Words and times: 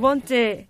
두 0.00 0.02
번째 0.02 0.66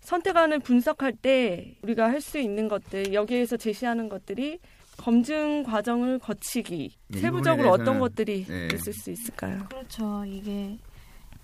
선택안을 0.00 0.58
분석할 0.58 1.12
때 1.12 1.76
우리가 1.82 2.06
할 2.10 2.20
수 2.20 2.40
있는 2.40 2.66
것들 2.66 3.14
여기에서 3.14 3.56
제시하는 3.56 4.08
것들이 4.08 4.58
검증 4.96 5.62
과정을 5.62 6.18
거치기 6.18 6.90
네, 7.06 7.18
이 7.18 7.20
세부적으로 7.22 7.70
어떤 7.70 8.00
것들이 8.00 8.46
네. 8.48 8.68
있을 8.74 8.92
수 8.92 9.12
있을까요? 9.12 9.64
그렇죠. 9.68 10.24
이게 10.26 10.76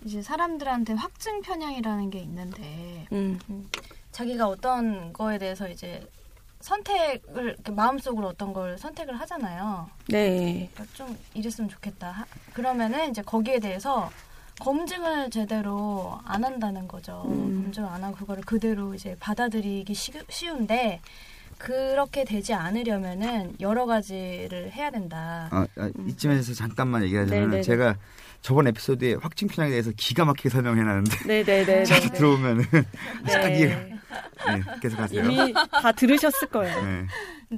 이제 0.04 0.20
사람들한테 0.22 0.94
확증 0.94 1.40
편향이라는 1.40 2.10
게 2.10 2.18
있는데 2.18 3.06
음, 3.12 3.38
자기가 4.10 4.48
어떤 4.48 5.12
거에 5.12 5.38
대해서 5.38 5.68
이제 5.68 6.04
선택을 6.62 7.56
마음속으로 7.70 8.26
어떤 8.26 8.52
걸 8.52 8.76
선택을 8.76 9.14
하잖아요. 9.20 9.88
네, 10.08 10.68
그러니까 10.74 10.96
좀 10.96 11.16
이랬으면 11.34 11.70
좋겠다. 11.70 12.10
하- 12.10 12.26
그러면은 12.52 13.10
이제 13.10 13.22
거기에 13.22 13.60
대해서 13.60 14.10
검증을 14.60 15.30
제대로 15.30 16.18
안 16.24 16.44
한다는 16.44 16.86
거죠. 16.88 17.24
음. 17.26 17.62
검증 17.62 17.86
안 17.86 18.04
하고 18.04 18.16
그거를 18.16 18.42
그대로 18.44 18.94
이제 18.94 19.16
받아들이기 19.20 19.94
쉬, 19.94 20.12
쉬운데 20.28 21.00
그렇게 21.58 22.24
되지 22.24 22.52
않으려면은 22.54 23.54
여러 23.60 23.86
가지를 23.86 24.72
해야 24.72 24.90
된다. 24.90 25.48
아, 25.50 25.66
아, 25.76 25.90
이쯤에서 26.06 26.52
잠깐만 26.54 27.02
얘기하자면 27.04 27.42
네네네. 27.44 27.62
제가 27.62 27.96
저번 28.42 28.66
에피소드에 28.66 29.14
확증 29.20 29.48
편향에 29.48 29.70
대해서 29.70 29.90
기가 29.96 30.24
막히게 30.24 30.48
설명해 30.50 30.82
놨는데 30.82 31.16
네, 31.26 31.44
네, 31.44 31.64
네, 31.64 31.84
자주 31.86 32.08
네. 32.10 32.18
들어오면은 32.18 32.64
딱 33.26 33.48
이해. 33.48 33.66
네. 33.66 33.94
네, 34.46 34.62
계속하세요. 34.82 35.24
이미 35.24 35.52
다 35.52 35.90
들으셨을 35.92 36.48
거예요. 36.48 36.82
네. 36.84 37.06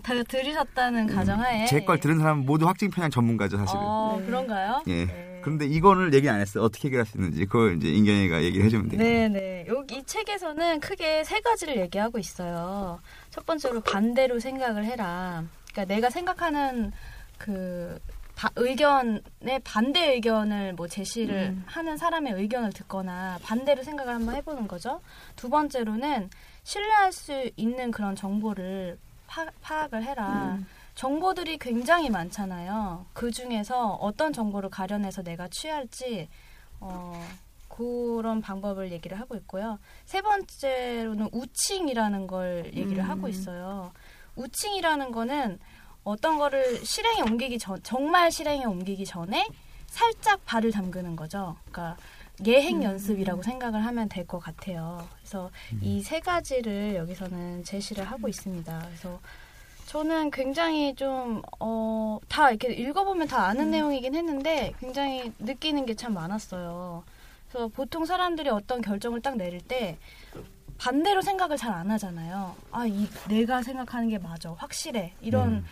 다 0.02 0.14
들으셨다는 0.22 1.06
가정하에 1.06 1.66
제걸 1.66 1.98
들은 1.98 2.18
사람은 2.18 2.44
모두 2.46 2.66
확증 2.66 2.90
편향 2.90 3.10
전문가죠, 3.10 3.56
사실은. 3.56 3.80
어, 3.82 4.16
네. 4.20 4.26
그런가요? 4.26 4.82
예. 4.86 5.06
네. 5.06 5.25
그런데 5.46 5.64
이거를 5.64 6.12
얘기 6.12 6.28
안 6.28 6.40
했어요. 6.40 6.64
어떻게 6.64 6.88
해결할 6.88 7.06
수 7.06 7.16
있는지. 7.16 7.46
그걸 7.46 7.76
이제 7.76 7.86
인견이가 7.88 8.42
얘기를 8.42 8.66
해주면 8.66 8.88
돼요. 8.88 8.98
네네. 8.98 9.66
여기 9.68 9.98
이 9.98 10.02
책에서는 10.04 10.80
크게 10.80 11.22
세 11.22 11.38
가지를 11.40 11.76
얘기하고 11.82 12.18
있어요. 12.18 12.98
첫 13.30 13.46
번째로 13.46 13.80
반대로 13.80 14.40
생각을 14.40 14.84
해라. 14.84 15.44
그러니까 15.70 15.94
내가 15.94 16.10
생각하는 16.10 16.90
그 17.38 17.96
바- 18.34 18.50
의견의 18.56 19.60
반대 19.62 20.14
의견을 20.14 20.72
뭐 20.72 20.88
제시를 20.88 21.50
음. 21.50 21.62
하는 21.66 21.96
사람의 21.96 22.32
의견을 22.32 22.72
듣거나 22.72 23.38
반대로 23.44 23.84
생각을 23.84 24.12
한번 24.16 24.34
해보는 24.34 24.66
거죠. 24.66 25.00
두 25.36 25.48
번째로는 25.48 26.28
신뢰할 26.64 27.12
수 27.12 27.48
있는 27.54 27.92
그런 27.92 28.16
정보를 28.16 28.98
파, 29.28 29.46
파악을 29.62 30.02
해라. 30.02 30.56
음. 30.58 30.66
정보들이 30.96 31.58
굉장히 31.58 32.10
많잖아요. 32.10 33.06
그 33.12 33.30
중에서 33.30 33.90
어떤 34.00 34.32
정보를 34.32 34.70
가려내서 34.70 35.22
내가 35.22 35.46
취할지 35.48 36.28
어, 36.80 37.22
그런 37.68 38.40
방법을 38.40 38.90
얘기를 38.90 39.20
하고 39.20 39.36
있고요. 39.36 39.78
세 40.06 40.22
번째로는 40.22 41.28
우칭이라는 41.32 42.26
걸 42.26 42.64
얘기를 42.74 43.04
음. 43.04 43.10
하고 43.10 43.28
있어요. 43.28 43.92
우칭이라는 44.36 45.12
거는 45.12 45.58
어떤 46.02 46.38
거를 46.38 46.84
실행에 46.84 47.20
옮기기 47.22 47.58
전, 47.58 47.78
정말 47.82 48.30
실행에 48.32 48.64
옮기기 48.64 49.04
전에 49.04 49.46
살짝 49.88 50.44
발을 50.46 50.72
담그는 50.72 51.14
거죠. 51.14 51.56
그러니까 51.70 51.96
예행 52.46 52.82
연습이라고 52.82 53.42
생각을 53.42 53.84
하면 53.84 54.08
될 54.08 54.26
것 54.26 54.38
같아요. 54.38 55.06
그래서 55.18 55.50
이세 55.82 56.20
가지를 56.20 56.94
여기서는 56.96 57.64
제시를 57.64 58.04
하고 58.04 58.28
있습니다. 58.28 58.78
그래서 58.86 59.20
저는 59.86 60.30
굉장히 60.32 60.94
좀, 60.96 61.42
어, 61.60 62.18
다 62.28 62.50
이렇게 62.50 62.72
읽어보면 62.72 63.28
다 63.28 63.44
아는 63.46 63.70
내용이긴 63.70 64.14
했는데 64.16 64.72
굉장히 64.80 65.32
느끼는 65.38 65.86
게 65.86 65.94
참 65.94 66.12
많았어요. 66.14 67.04
그래서 67.48 67.68
보통 67.68 68.04
사람들이 68.04 68.50
어떤 68.50 68.82
결정을 68.82 69.22
딱 69.22 69.36
내릴 69.36 69.60
때 69.60 69.96
반대로 70.76 71.22
생각을 71.22 71.56
잘 71.56 71.72
안 71.72 71.90
하잖아요. 71.92 72.54
아, 72.72 72.84
이, 72.86 73.08
내가 73.28 73.62
생각하는 73.62 74.08
게 74.08 74.18
맞아. 74.18 74.52
확실해. 74.52 75.14
이런 75.20 75.64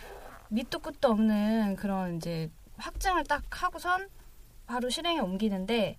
밑도 0.49 0.79
끝도 0.79 1.09
없는 1.09 1.77
그런 1.77 2.17
이제 2.17 2.51
확증을 2.79 3.25
딱 3.25 3.43
하고선 3.51 4.09
바로 4.67 4.89
실행에 4.89 5.19
옮기는데 5.19 5.97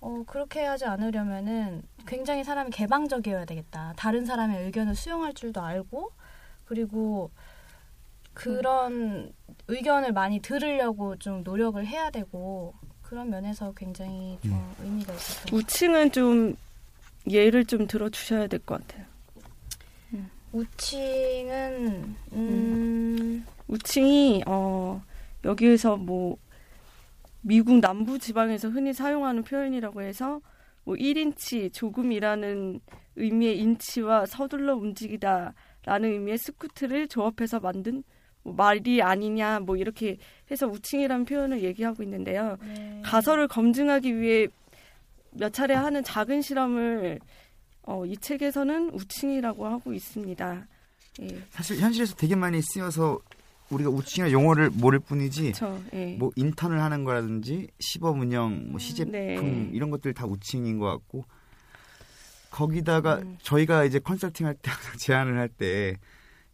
어, 0.00 0.22
그렇게 0.26 0.64
하지 0.64 0.84
않으려면은 0.86 1.82
굉장히 2.06 2.44
사람이 2.44 2.70
개방적이어야 2.70 3.44
되겠다. 3.44 3.92
다른 3.96 4.24
사람의 4.24 4.62
의견을 4.64 4.94
수용할 4.94 5.34
줄도 5.34 5.60
알고 5.60 6.12
그리고 6.64 7.30
그런 8.38 9.32
의견을 9.66 10.12
많이 10.12 10.40
들으려고 10.40 11.16
좀 11.16 11.42
노력을 11.42 11.84
해야 11.84 12.10
되고 12.10 12.74
그런 13.02 13.30
면에서 13.30 13.72
굉장히 13.76 14.38
좀 14.42 14.52
의미가 14.82 15.12
있었던 15.12 15.34
것 15.36 15.44
같아요. 15.44 15.58
우칭은 15.58 16.12
좀 16.12 16.56
예를 17.30 17.64
좀 17.64 17.86
들어주셔야 17.86 18.46
될 18.46 18.60
것 18.60 18.80
같아요. 18.86 19.06
우칭은 20.52 22.16
음, 22.32 23.46
우칭이 23.66 24.42
어 24.46 25.02
여기에서 25.44 25.96
뭐 25.96 26.38
미국 27.42 27.80
남부 27.80 28.18
지방에서 28.18 28.68
흔히 28.68 28.92
사용하는 28.94 29.42
표현이라고 29.42 30.00
해서 30.02 30.40
뭐 30.84 30.94
1인치 30.94 31.72
조금이라는 31.72 32.80
의미의 33.16 33.58
인치와 33.58 34.24
서둘러 34.26 34.76
움직이다라는 34.76 35.54
의미의 36.12 36.38
스쿠트를 36.38 37.08
조합해서 37.08 37.60
만든 37.60 38.02
뭐 38.48 38.54
말이 38.54 39.02
아니냐 39.02 39.60
뭐 39.60 39.76
이렇게 39.76 40.16
해서 40.50 40.66
우칭이라는 40.66 41.24
표현을 41.26 41.62
얘기하고 41.62 42.02
있는데요. 42.02 42.56
네. 42.62 43.02
가설을 43.04 43.48
검증하기 43.48 44.18
위해 44.18 44.48
몇 45.32 45.52
차례 45.52 45.74
하는 45.74 46.02
작은 46.02 46.40
실험을 46.40 47.20
어, 47.82 48.04
이 48.06 48.16
책에서는 48.16 48.90
우칭이라고 48.94 49.66
하고 49.66 49.92
있습니다. 49.92 50.66
예, 51.22 51.42
사실 51.50 51.78
현실에서 51.78 52.14
되게 52.14 52.34
많이 52.36 52.60
쓰여서 52.62 53.20
우리가 53.70 53.90
우칭이나 53.90 54.32
용어를 54.32 54.70
모를 54.70 54.98
뿐이지 54.98 55.52
그렇죠. 55.52 55.82
예. 55.92 56.16
뭐 56.18 56.30
인턴을 56.36 56.80
하는 56.80 57.04
거라든지 57.04 57.68
시범 57.80 58.20
운영, 58.20 58.70
뭐 58.70 58.78
시제품 58.78 59.12
네. 59.12 59.70
이런 59.72 59.90
것들 59.90 60.14
다 60.14 60.26
우칭인 60.26 60.78
것 60.78 60.86
같고 60.86 61.24
거기다가 62.50 63.16
음. 63.16 63.36
저희가 63.42 63.84
이제 63.84 63.98
컨설팅 63.98 64.46
할때 64.46 64.70
항상 64.70 64.96
제안을 64.96 65.38
할 65.38 65.48
때 65.48 65.96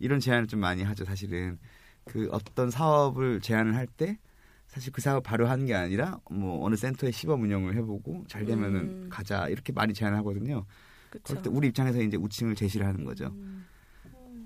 이런 0.00 0.19
제안을 0.19 0.49
좀 0.49 0.58
많이 0.58 0.82
하죠 0.82 1.05
사실은 1.05 1.58
그 2.05 2.29
어떤 2.31 2.71
사업을 2.71 3.41
제안을 3.41 3.75
할 3.75 3.87
때 3.87 4.19
사실 4.67 4.93
그 4.93 5.01
사업 5.01 5.23
바로 5.23 5.47
하는 5.49 5.67
게 5.67 5.75
아니라 5.75 6.19
뭐 6.31 6.65
어느 6.65 6.75
센터에 6.75 7.11
시범 7.12 7.43
운영을 7.43 7.77
해보고 7.77 8.25
잘 8.29 8.45
되면은 8.45 8.81
음. 8.81 9.06
가자 9.11 9.49
이렇게 9.49 9.73
많이 9.73 9.95
제안을 9.95 10.19
하거든요. 10.19 10.65
그쵸. 11.11 11.23
그럴 11.29 11.43
때 11.43 11.51
우리 11.51 11.69
입장에서 11.69 12.03
이제 12.03 12.17
우칭을 12.17 12.56
제시를 12.56 12.85
하는 12.87 13.05
거죠. 13.05 13.27
음. 13.27 13.65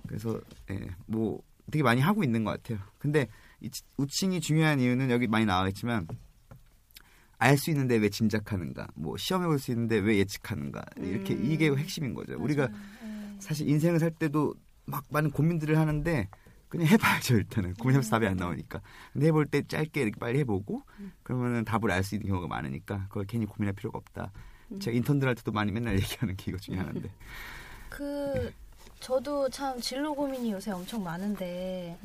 그래서 0.06 0.38
예, 0.70 0.88
뭐 1.06 1.40
되게 1.70 1.82
많이 1.82 2.00
하고 2.02 2.22
있는 2.24 2.44
것 2.44 2.50
같아요. 2.50 2.78
근데 2.98 3.26
이 3.60 3.70
치- 3.70 3.82
우칭이 3.96 4.40
중요한 4.40 4.80
이유는 4.80 5.10
여기 5.10 5.26
많이 5.26 5.46
나와 5.46 5.66
있지만 5.68 6.06
알 7.38 7.56
수 7.56 7.70
있는데 7.70 7.96
왜 7.96 8.08
짐작하는가, 8.10 8.88
뭐 8.94 9.16
시험해 9.16 9.46
볼 9.46 9.58
수 9.58 9.70
있는데 9.70 9.96
왜 9.98 10.18
예측하는가 10.18 10.82
이렇게 10.98 11.34
음. 11.34 11.44
이게 11.50 11.70
핵심인 11.70 12.12
거죠. 12.12 12.36
우리가 12.38 12.68
사실 13.38 13.68
인생을 13.68 14.00
살 14.00 14.10
때도 14.10 14.54
막 14.86 15.04
많은 15.10 15.30
고민들을 15.30 15.78
하는데 15.78 16.28
그냥 16.68 16.86
해봐야죠 16.88 17.36
일단은. 17.36 17.74
고민해서 17.74 18.10
답이 18.10 18.26
안 18.26 18.36
나오니까. 18.36 18.80
근데 19.12 19.28
해볼 19.28 19.46
때 19.46 19.62
짧게 19.66 20.02
이렇게 20.02 20.18
빨리 20.18 20.38
해보고 20.40 20.82
그러면은 21.22 21.64
답을 21.64 21.90
알 21.90 22.02
수 22.04 22.14
있는 22.14 22.28
경우가 22.28 22.46
많으니까 22.48 23.06
그걸 23.08 23.24
괜히 23.26 23.46
고민할 23.46 23.74
필요가 23.74 23.98
없다. 23.98 24.32
제가 24.80 24.96
인턴들한테도 24.96 25.50
많이 25.52 25.72
맨날 25.72 25.94
얘기하는 25.94 26.36
게 26.36 26.50
이것 26.50 26.60
중에 26.60 26.76
하나인데. 26.76 27.10
그 27.88 28.52
저도 29.00 29.48
참 29.48 29.80
진로 29.80 30.14
고민이 30.14 30.52
요새 30.52 30.70
엄청 30.72 31.02
많은데 31.02 31.98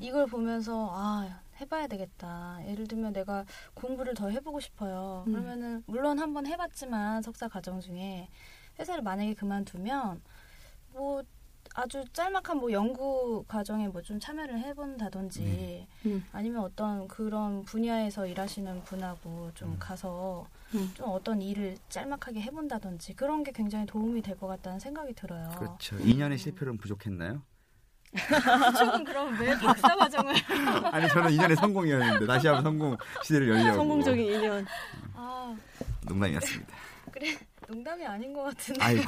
이걸 0.00 0.26
보면서 0.26 0.90
아 0.92 1.40
해봐야 1.60 1.86
되겠다. 1.86 2.58
예를 2.66 2.86
들면 2.88 3.12
내가 3.12 3.44
공부를 3.74 4.14
더 4.14 4.28
해보고 4.30 4.60
싶어요. 4.60 5.24
음. 5.26 5.32
그러면은 5.32 5.82
물론 5.86 6.18
한번 6.18 6.46
해봤지만 6.46 7.22
석사 7.22 7.48
과정 7.48 7.80
중에 7.80 8.28
회사를 8.78 9.02
만약에 9.02 9.34
그만두면 9.34 10.20
뭐 10.92 11.22
아주 11.74 12.02
짤막한 12.12 12.58
뭐 12.58 12.72
연구 12.72 13.44
과정에 13.46 13.86
뭐 13.88 14.00
좀 14.02 14.18
참여를 14.18 14.58
해본다든지 14.58 15.86
음. 16.06 16.24
아니면 16.32 16.62
어떤 16.62 17.06
그런 17.06 17.62
분야에서 17.64 18.26
일하시는 18.26 18.82
분하고 18.84 19.50
좀 19.54 19.76
가서 19.78 20.46
음. 20.74 20.90
좀 20.94 21.06
어떤 21.10 21.40
일을 21.42 21.76
짤막하게 21.88 22.40
해본다든지 22.40 23.14
그런 23.14 23.44
게 23.44 23.52
굉장히 23.52 23.86
도움이 23.86 24.22
될 24.22 24.36
것 24.36 24.46
같다는 24.48 24.80
생각이 24.80 25.12
들어요. 25.14 25.50
그렇죠 25.58 25.96
2년의 25.98 26.38
실패로는 26.38 26.78
부족했나요? 26.78 27.42
그쪽은 28.12 29.04
그럼 29.04 29.38
왜 29.40 29.56
박사 29.58 29.94
과정을 29.94 30.34
아니 30.92 31.08
저는 31.10 31.30
2년의 31.30 31.56
성공이었는데 31.56 32.26
다시 32.26 32.48
한번 32.48 32.64
성공 32.64 32.96
시대를 33.22 33.48
열려고 33.50 33.76
성공적인 33.76 34.26
인연. 34.26 34.66
아 35.14 35.56
농담이었습니다 36.06 36.74
그래 37.12 37.36
농담이 37.68 38.04
아닌 38.06 38.32
것 38.32 38.42
같은데 38.44 38.82
아이고 38.82 39.02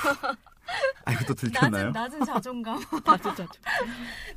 아이고 1.05 1.25
또 1.27 1.35
들켰나요? 1.35 1.91
낮은 1.91 1.93
낮은 1.93 2.25
자존감. 2.25 2.81
자주 3.05 3.35
자주. 3.35 3.49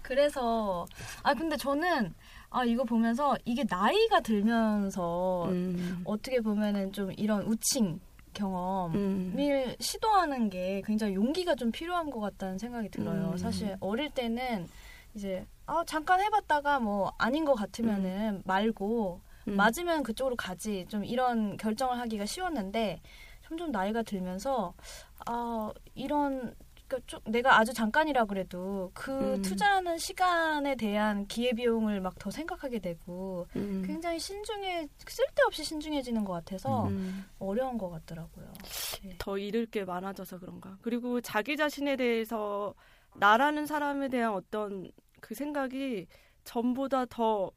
그래서 0.01 0.85
아 1.23 1.33
근데 1.33 1.57
저는 1.57 2.13
아 2.49 2.63
이거 2.63 2.83
보면서 2.83 3.35
이게 3.45 3.63
나이가 3.67 4.19
들면서 4.21 5.45
음. 5.49 6.01
어떻게 6.05 6.39
보면은 6.41 6.91
좀 6.91 7.11
이런 7.17 7.43
우칭 7.43 7.99
경험을 8.33 8.95
음. 8.95 9.75
시도하는 9.79 10.49
게 10.49 10.81
굉장히 10.85 11.15
용기가 11.15 11.55
좀 11.55 11.71
필요한 11.71 12.09
것 12.09 12.19
같다는 12.19 12.57
생각이 12.57 12.89
들어요. 12.89 13.31
음. 13.31 13.37
사실 13.37 13.75
어릴 13.79 14.09
때는 14.09 14.67
이제 15.15 15.45
아 15.65 15.83
잠깐 15.87 16.21
해봤다가 16.21 16.79
뭐 16.79 17.11
아닌 17.17 17.45
것 17.45 17.55
같으면은 17.55 18.41
말고 18.45 19.21
음. 19.47 19.55
맞으면 19.55 20.03
그쪽으로 20.03 20.35
가지 20.35 20.85
좀 20.89 21.03
이런 21.05 21.57
결정을 21.57 21.97
하기가 21.99 22.25
쉬웠는데 22.25 23.01
점점 23.47 23.71
나이가 23.71 24.01
들면서 24.01 24.73
아 25.27 25.71
이런 25.93 26.55
그러니까 26.87 26.99
좀 27.07 27.19
내가 27.25 27.57
아주 27.57 27.73
잠깐이라 27.73 28.25
그래도 28.25 28.91
그 28.93 29.35
음. 29.35 29.41
투자하는 29.41 29.97
시간에 29.97 30.75
대한 30.75 31.25
기회 31.27 31.51
비용을 31.51 32.01
막 32.01 32.15
더 32.19 32.31
생각하게 32.31 32.79
되고 32.79 33.45
음. 33.55 33.83
굉장히 33.85 34.17
신중해 34.19 34.87
쓸데없이 35.05 35.63
신중해지는 35.63 36.23
것 36.23 36.33
같아서 36.33 36.87
음. 36.87 37.25
어려운 37.39 37.77
것 37.77 37.89
같더라고요. 37.89 38.51
네. 39.03 39.15
더 39.19 39.37
잃을 39.37 39.65
게 39.67 39.83
많아져서 39.83 40.39
그런가. 40.39 40.77
그리고 40.81 41.21
자기 41.21 41.57
자신에 41.57 41.97
대해서 41.97 42.73
나라는 43.15 43.65
사람에 43.65 44.07
대한 44.09 44.33
어떤 44.33 44.89
그 45.19 45.35
생각이 45.35 46.07
전보다 46.45 47.05
더 47.05 47.51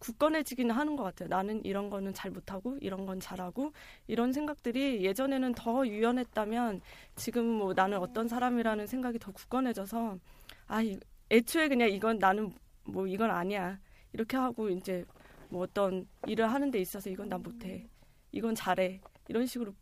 굳건해지기는 0.00 0.74
하는 0.74 0.96
것 0.96 1.04
같아요. 1.04 1.28
나는 1.28 1.64
이런 1.64 1.88
거는 1.90 2.12
잘 2.14 2.30
못하고 2.30 2.76
이런 2.80 3.06
건 3.06 3.20
잘하고 3.20 3.72
이런 4.08 4.32
생각들이 4.32 5.04
예전에는 5.04 5.52
더 5.54 5.86
유연했다면 5.86 6.80
지금 7.16 7.44
뭐 7.46 7.72
나는 7.74 7.98
어떤 7.98 8.26
사람이라는 8.26 8.86
생각이 8.86 9.18
더 9.18 9.30
굳건해져서 9.30 10.18
아 10.66 10.82
이- 10.82 10.98
애초에 11.30 11.68
그냥 11.68 11.90
이건 11.90 12.18
나는 12.18 12.52
뭐 12.84 13.06
이건 13.06 13.30
아니야 13.30 13.78
이렇게 14.12 14.36
하고 14.36 14.68
이제 14.70 15.04
뭐 15.50 15.62
어떤 15.62 16.08
일을 16.26 16.50
하는 16.50 16.70
데 16.70 16.78
있어서 16.80 17.10
이건 17.10 17.28
난 17.28 17.42
못해 17.42 17.86
이건 18.32 18.54
잘해 18.54 19.00
이런 19.28 19.46
식으로 19.46 19.74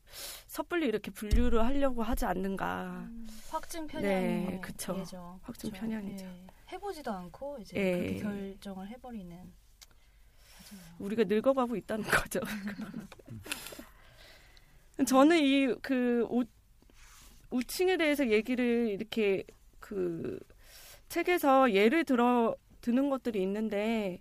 섣불리 0.47 0.87
이렇게 0.89 1.11
분류를 1.11 1.65
하려고 1.65 2.03
하지 2.03 2.25
않는가 2.27 3.09
확증 3.51 3.87
네, 3.87 3.93
편향의 3.93 4.61
그쵸. 4.61 4.99
예죠. 4.99 5.39
확증 5.43 5.71
그쵸. 5.71 5.81
편향이죠. 5.81 6.27
예. 6.27 6.47
해보지도 6.73 7.11
않고 7.11 7.59
이제 7.61 7.77
예. 7.79 7.93
그렇게 7.93 8.19
결정을 8.19 8.89
해버리는. 8.89 9.53
맞아요. 10.73 10.97
우리가 10.99 11.25
늙어가고 11.25 11.77
있다는 11.77 12.05
거죠. 12.09 12.41
저는 15.07 15.39
이그 15.39 16.27
우칭에 17.51 17.97
대해서 17.97 18.29
얘기를 18.29 18.89
이렇게 18.89 19.45
그 19.81 20.39
책에서 21.09 21.73
예를 21.73 22.05
들어 22.05 22.57
드는 22.81 23.09
것들이 23.11 23.41
있는데 23.43 24.21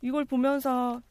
이걸 0.00 0.24
보면서 0.24 1.02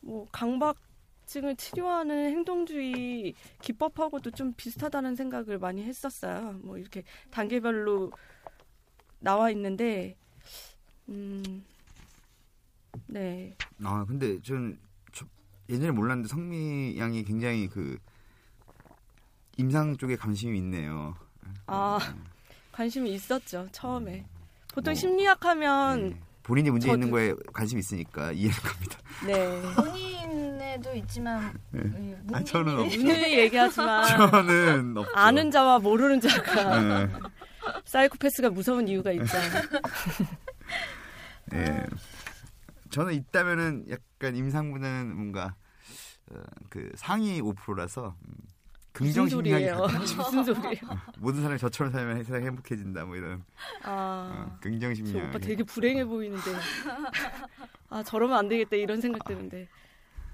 뭐 0.00 0.26
강박증을 0.32 1.56
치료하는 1.56 2.30
행동주의 2.30 3.34
기법하고도 3.62 4.30
좀 4.32 4.52
비슷하다는 4.54 5.14
생각을 5.16 5.58
많이 5.58 5.82
했었어요. 5.84 6.58
뭐 6.62 6.78
이렇게 6.78 7.04
단계별로 7.30 8.12
나와 9.20 9.50
있는데 9.50 10.16
음 11.08 11.64
네. 13.06 13.56
아 13.84 14.04
근데 14.06 14.40
저는 14.42 14.78
저 15.12 15.24
예전에 15.68 15.90
몰랐는데 15.90 16.28
성미 16.28 16.98
양이 16.98 17.24
굉장히 17.24 17.68
그 17.68 17.98
임상 19.56 19.96
쪽에 19.96 20.16
관심이 20.16 20.58
있네요. 20.58 21.14
아 21.66 21.98
관심이 22.72 23.12
있었죠 23.14 23.66
처음에 23.72 24.24
보통 24.72 24.92
뭐, 24.92 25.00
심리학 25.00 25.44
하면 25.44 26.10
네. 26.10 26.20
본인이 26.42 26.70
문제 26.70 26.88
저도- 26.88 26.94
있는 26.94 27.10
거에 27.10 27.34
관심 27.52 27.78
이 27.78 27.80
있으니까 27.80 28.30
이해는 28.32 28.56
갑니다. 28.56 28.98
네 29.26 29.62
본인에도 29.74 30.94
있지만 30.94 31.52
네. 31.72 31.80
이 31.84 32.14
아, 32.32 32.42
저는 32.44 32.76
문제는 32.76 32.84
없죠. 32.84 33.00
오늘 33.00 33.38
얘기하지만 33.38 34.06
저는 34.32 34.96
없죠. 34.96 35.12
아는 35.16 35.50
자와 35.50 35.78
모르는 35.80 36.20
자가 36.20 36.80
네. 36.80 37.12
사이코패스가 37.84 38.50
무서운 38.50 38.86
이유가 38.88 39.10
있죠. 39.12 39.36
예. 41.54 41.84
저는 42.90 43.14
있다면은 43.14 43.86
약간 43.90 44.36
임상보다는 44.36 45.14
뭔가 45.14 45.54
어, 46.30 46.42
그 46.68 46.90
상위 46.96 47.40
5%라서 47.40 48.14
음, 48.26 48.34
긍정 48.92 49.28
소리예요? 49.28 49.86
무슨 49.86 50.44
소리예요? 50.44 50.76
모든 51.18 51.40
사람이 51.42 51.58
저처럼 51.58 51.92
살면 51.92 52.24
세상이 52.24 52.44
행복해진다 52.46 53.04
뭐 53.04 53.16
이런 53.16 53.44
아, 53.84 54.48
어, 54.50 54.58
긍정 54.60 54.90
저 54.94 54.96
심리학. 55.04 55.28
오빠 55.28 55.38
되게 55.38 55.62
불행해 55.62 56.04
보이는데 56.04 56.50
아 57.90 58.02
저러면 58.02 58.36
안 58.38 58.48
되겠다 58.48 58.76
이런 58.76 59.00
생각 59.00 59.24
드는데 59.24 59.68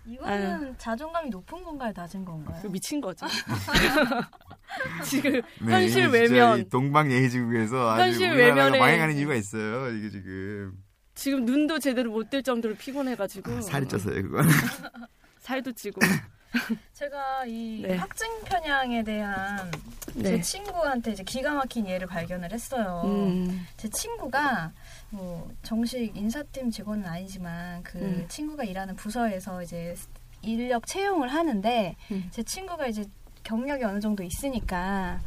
이거는 0.07 0.76
자존감이 0.76 1.31
높은 1.31 1.62
건가요, 1.64 1.90
낮은 1.97 2.26
건가요? 2.26 2.59
그 2.61 2.67
미친 2.69 3.00
거죠. 3.00 3.25
지금 5.05 5.33
네, 5.61 5.73
현실 5.73 6.09
외면 6.09 6.59
이 6.61 6.69
동방 6.69 7.11
예의지국에서 7.11 7.90
아주 7.93 8.02
현실 8.02 8.31
외면에- 8.33 8.79
망해가는 8.79 9.17
이유가 9.17 9.35
있어요. 9.35 9.88
이게 9.97 10.11
지금 10.11 10.73
지금 11.14 11.44
눈도 11.44 11.78
제대로 11.78 12.11
못 12.11 12.28
뜰 12.30 12.42
정도로 12.42 12.75
피곤해가지고 12.75 13.52
아, 13.52 13.61
살이 13.61 13.87
쪄서요 13.87 14.23
그건. 14.23 14.47
살도 15.40 15.73
찌고 15.73 16.00
제가 16.94 17.44
이 17.47 17.83
네. 17.87 17.97
확증 17.97 18.26
편향에 18.44 19.02
대한 19.02 19.71
제 20.14 20.23
네. 20.23 20.40
친구한테 20.40 21.12
이제 21.12 21.23
기가 21.25 21.52
막힌 21.52 21.87
예를 21.87 22.06
발견을 22.06 22.52
했어요. 22.52 23.02
음, 23.04 23.66
제 23.76 23.88
친구가 23.88 24.73
뭐 25.11 25.50
정식 25.62 26.16
인사팀 26.16 26.71
직원은 26.71 27.04
아니지만 27.06 27.83
그 27.83 27.99
음. 27.99 28.25
친구가 28.28 28.64
일하는 28.64 28.94
부서에서 28.97 29.62
이제 29.62 29.94
인력 30.42 30.87
채용을 30.87 31.28
하는데 31.28 31.97
음. 32.12 32.28
제 32.30 32.42
친구가 32.42 32.87
이제 32.87 33.04
경력이 33.42 33.85
어느 33.85 33.99
정도 34.00 34.23
있으니까 34.23 35.21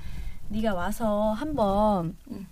네가 0.50 0.74
와서 0.74 1.34
한번 1.34 2.15
음. 2.32 2.48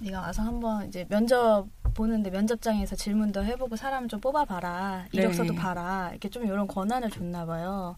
네가 0.00 0.20
와서 0.22 0.42
한번 0.42 0.88
이제 0.88 1.04
면접 1.08 1.66
보는데 1.98 2.30
면접장에서 2.30 2.94
질문도 2.94 3.42
해보고 3.44 3.74
사람 3.74 4.06
좀 4.06 4.20
뽑아봐라 4.20 5.06
이력서도 5.10 5.52
네. 5.52 5.58
봐라 5.58 6.08
이렇게 6.12 6.28
좀 6.28 6.44
이런 6.46 6.68
권한을 6.68 7.10
줬나 7.10 7.44
봐요. 7.44 7.96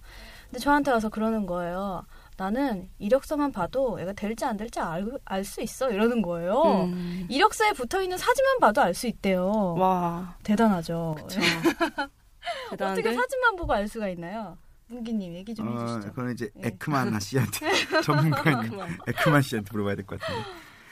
근데 0.49 0.59
저한테 0.59 0.91
와서 0.91 1.11
그러는 1.11 1.45
거예요. 1.45 2.07
나는 2.39 2.89
이력서만 2.99 3.53
봐도 3.53 4.01
얘가 4.01 4.15
될지 4.15 4.47
안 4.47 4.57
될지 4.57 4.81
알 4.81 5.45
수 5.45 5.61
있어 5.61 5.91
이러는 5.91 6.23
거예요. 6.23 6.85
음. 6.87 7.27
이력서에 7.29 7.73
붙어 7.75 8.01
있는 8.01 8.17
사진만 8.17 8.59
봐도 8.59 8.81
알 8.81 8.95
수 8.95 9.07
있대요. 9.07 9.75
와 9.77 10.35
대단하죠. 10.45 11.17
저 11.29 11.39
어떻게 12.73 13.13
사진만 13.15 13.57
보고 13.57 13.75
알 13.75 13.87
수가 13.87 14.09
있나요? 14.09 14.57
문기님 14.89 15.35
얘기 15.35 15.55
좀 15.55 15.69
어, 15.69 15.79
해주시죠. 15.83 16.15
그건 16.15 16.33
이제 16.33 16.49
네. 16.55 16.69
에크만 16.69 17.21
씨한테 17.21 17.71
전문가인. 18.03 18.73
에크만 19.09 19.43
씨한테 19.43 19.69
물어봐야 19.73 19.95
될 19.97 20.07
것 20.07 20.19
같은데. 20.19 20.43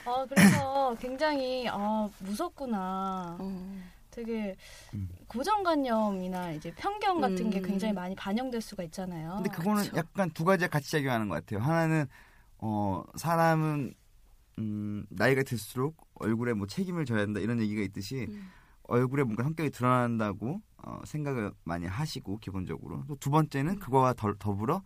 아 0.09 0.25
그래서 0.27 0.95
굉장히 0.99 1.67
아 1.69 2.09
무섭구나. 2.19 3.37
어. 3.39 3.79
되게 4.11 4.55
음. 4.95 5.07
고정관념이나 5.27 6.51
이제 6.51 6.73
편견 6.75 7.21
같은 7.21 7.49
게 7.51 7.59
음. 7.59 7.63
굉장히 7.63 7.93
많이 7.93 8.15
반영될 8.15 8.59
수가 8.59 8.83
있잖아요. 8.83 9.35
근데 9.35 9.49
그거는 9.51 9.83
그쵸. 9.83 9.97
약간 9.97 10.31
두 10.31 10.43
가지가 10.43 10.67
같이 10.69 10.91
작용하는 10.91 11.29
것 11.29 11.35
같아요. 11.35 11.63
하나는 11.63 12.05
어 12.57 13.03
사람은 13.15 13.93
음 14.57 15.05
나이가 15.09 15.43
들수록 15.43 15.95
얼굴에 16.15 16.53
뭐 16.53 16.67
책임을 16.67 17.05
져야 17.05 17.21
한다 17.21 17.39
이런 17.39 17.61
얘기가 17.61 17.81
있듯이 17.83 18.25
음. 18.29 18.49
얼굴에 18.83 19.23
뭔가 19.23 19.43
성격이 19.43 19.69
드러난다고 19.69 20.59
어, 20.77 21.01
생각을 21.05 21.51
많이 21.63 21.85
하시고 21.85 22.39
기본적으로 22.39 23.05
또 23.07 23.15
두 23.17 23.29
번째는 23.29 23.79
그거와 23.79 24.13
더, 24.13 24.33
더불어 24.39 24.81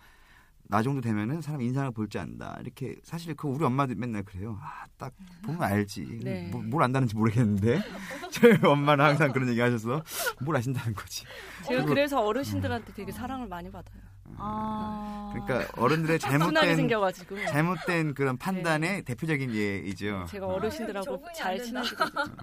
나 0.73 0.81
정도 0.81 1.01
되면은 1.01 1.41
사람 1.41 1.61
인상을 1.61 1.91
볼줄 1.91 2.19
안다 2.19 2.57
이렇게 2.59 2.95
사실 3.03 3.35
그 3.35 3.47
우리 3.47 3.63
엄마도 3.63 3.93
맨날 3.95 4.23
그래요 4.23 4.57
아 4.59 4.83
딱 4.97 5.13
보면 5.43 5.61
알지 5.61 6.19
네. 6.23 6.47
뭐, 6.51 6.61
뭘 6.63 6.81
안다는지 6.83 7.15
모르겠는데 7.15 7.79
저희 8.31 8.57
엄마는 8.63 9.03
항상 9.05 9.31
그런 9.33 9.47
얘기 9.49 9.59
하셔서 9.59 10.01
뭘 10.41 10.55
아신다는 10.57 10.93
거지 10.95 11.25
제가 11.65 11.81
그리고- 11.81 11.87
그래서 11.89 12.21
어르신들한테 12.25 12.93
되게 12.93 13.11
사랑을 13.11 13.47
많이 13.47 13.69
받아요. 13.71 14.01
아. 14.37 15.31
그러니까 15.33 15.69
어른들의 15.79 16.17
잘못된 16.57 16.75
생겨가지고 16.77 17.35
잘못된 17.47 18.13
그런 18.15 18.37
판단의 18.37 19.03
대표적인 19.03 19.53
예이죠 19.53 20.25
제가 20.29 20.47
어르신들하고 20.47 21.23
안 21.27 21.33
잘. 21.35 21.61
친해지거든요. 21.61 22.35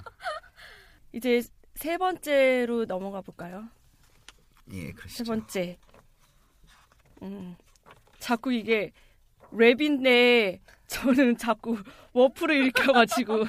이제 1.15 1.43
세 1.75 1.97
번째로 1.99 2.85
넘어가 2.85 3.23
볼까요? 3.23 3.65
예세 4.71 4.93
그러시죠 4.93 5.25
번째. 5.25 5.79
음, 7.23 7.57
자꾸 8.21 8.53
이게 8.53 8.93
랩인데 9.53 10.61
저는 10.87 11.37
자꾸 11.37 11.77
워프를 12.13 12.57
일으켜가지고 12.57 13.47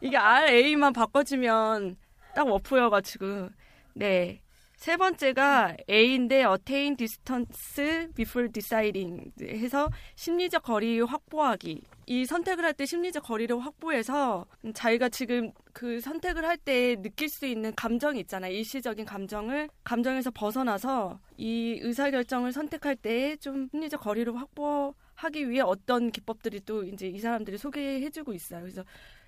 이게 0.00 0.16
R 0.16 0.50
A만 0.50 0.92
바꿔주면 0.92 1.96
딱 2.34 2.46
워프여가지고 2.46 3.50
네. 3.94 4.40
세 4.78 4.96
번째가 4.96 5.76
A인데 5.90 6.44
attain 6.44 6.96
distance 6.96 8.08
before 8.14 8.48
deciding 8.50 9.32
해서 9.42 9.90
심리적 10.14 10.62
거리 10.62 11.00
확보하기. 11.00 11.82
이 12.06 12.24
선택을 12.24 12.64
할 12.64 12.72
때 12.74 12.86
심리적 12.86 13.24
거리를 13.24 13.58
확보해서 13.58 14.46
자기가 14.74 15.08
지금 15.08 15.50
그 15.72 16.00
선택을 16.00 16.44
할 16.44 16.56
때 16.58 16.94
느낄 17.02 17.28
수 17.28 17.44
있는 17.44 17.74
감정이 17.74 18.20
있잖아요. 18.20 18.52
일시적인 18.54 19.04
감정을 19.04 19.68
감정에서 19.82 20.30
벗어나서 20.30 21.18
이 21.36 21.80
의사 21.82 22.08
결정을 22.12 22.52
선택할 22.52 22.94
때 22.94 23.36
좀 23.40 23.68
심리적 23.72 24.00
거리를 24.00 24.32
확보하기 24.36 25.50
위해 25.50 25.60
어떤 25.60 26.12
기법들이 26.12 26.60
또 26.64 26.84
이제 26.84 27.08
이 27.08 27.18
사람들이 27.18 27.58
소개해 27.58 28.08
주고 28.10 28.32
있어요. 28.32 28.60
그래서 28.60 28.84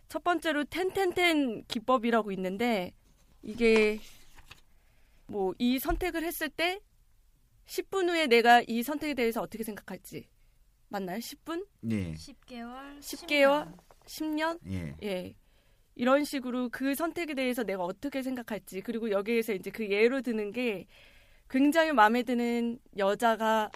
첫 0.09 0.23
번째로 0.23 0.63
텐텐텐 0.63 1.65
기법이라고 1.67 2.31
있는데 2.33 2.93
이게 3.43 3.99
뭐 5.31 5.55
이 5.59 5.79
선택을 5.79 6.23
했을 6.25 6.49
때 6.49 6.81
10분 7.67 8.09
후에 8.09 8.27
내가 8.27 8.63
이 8.67 8.83
선택에 8.83 9.15
대해서 9.15 9.41
어떻게 9.41 9.63
생각할지 9.65 10.29
맞나요? 10.89 11.19
10분? 11.19 11.67
예 11.91 12.15
10개월, 12.15 12.99
10개월? 13.01 13.77
10년? 14.07 14.59
예. 14.71 14.97
예. 15.05 15.35
이런 15.95 16.25
식으로 16.25 16.69
그 16.71 16.95
선택에 16.95 17.35
대해서 17.35 17.63
내가 17.63 17.85
어떻게 17.85 18.23
생각할지 18.23 18.81
그리고 18.81 19.11
여기에서 19.11 19.53
이제 19.53 19.71
그 19.71 19.89
예로 19.89 20.23
드는 20.23 20.51
게 20.51 20.87
굉장히 21.49 21.93
마음에 21.93 22.23
드는 22.23 22.79
여자가 22.97 23.71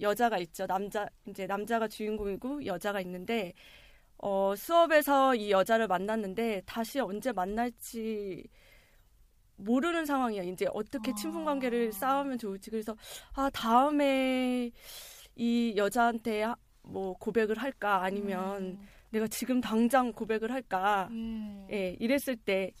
여자가 0.00 0.38
있죠. 0.38 0.66
남자 0.66 1.06
이제 1.26 1.46
남자가 1.46 1.88
주인공이고 1.88 2.66
여자가 2.66 3.00
있는데 3.00 3.52
어 4.18 4.54
수업에서 4.56 5.34
이 5.36 5.50
여자를 5.50 5.86
만났는데 5.86 6.62
다시 6.66 7.00
언제 7.00 7.32
만날지 7.32 8.44
모르는 9.58 10.06
상황이야. 10.06 10.42
이제 10.44 10.66
어떻게 10.72 11.14
친분 11.14 11.44
관계를 11.44 11.92
쌓으면 11.92 12.38
좋을지. 12.38 12.70
그래서 12.70 12.96
아 13.34 13.50
다음에 13.50 14.70
이 15.36 15.74
여자한테 15.76 16.42
하- 16.42 16.56
뭐 16.82 17.12
고백을 17.18 17.58
할까? 17.58 18.02
아니면 18.02 18.78
내가 19.10 19.26
지금 19.28 19.60
당장 19.60 20.12
고백을 20.12 20.50
할까? 20.52 21.08
음. 21.10 21.66
예 21.70 21.96
이랬을 22.00 22.36
때 22.36 22.72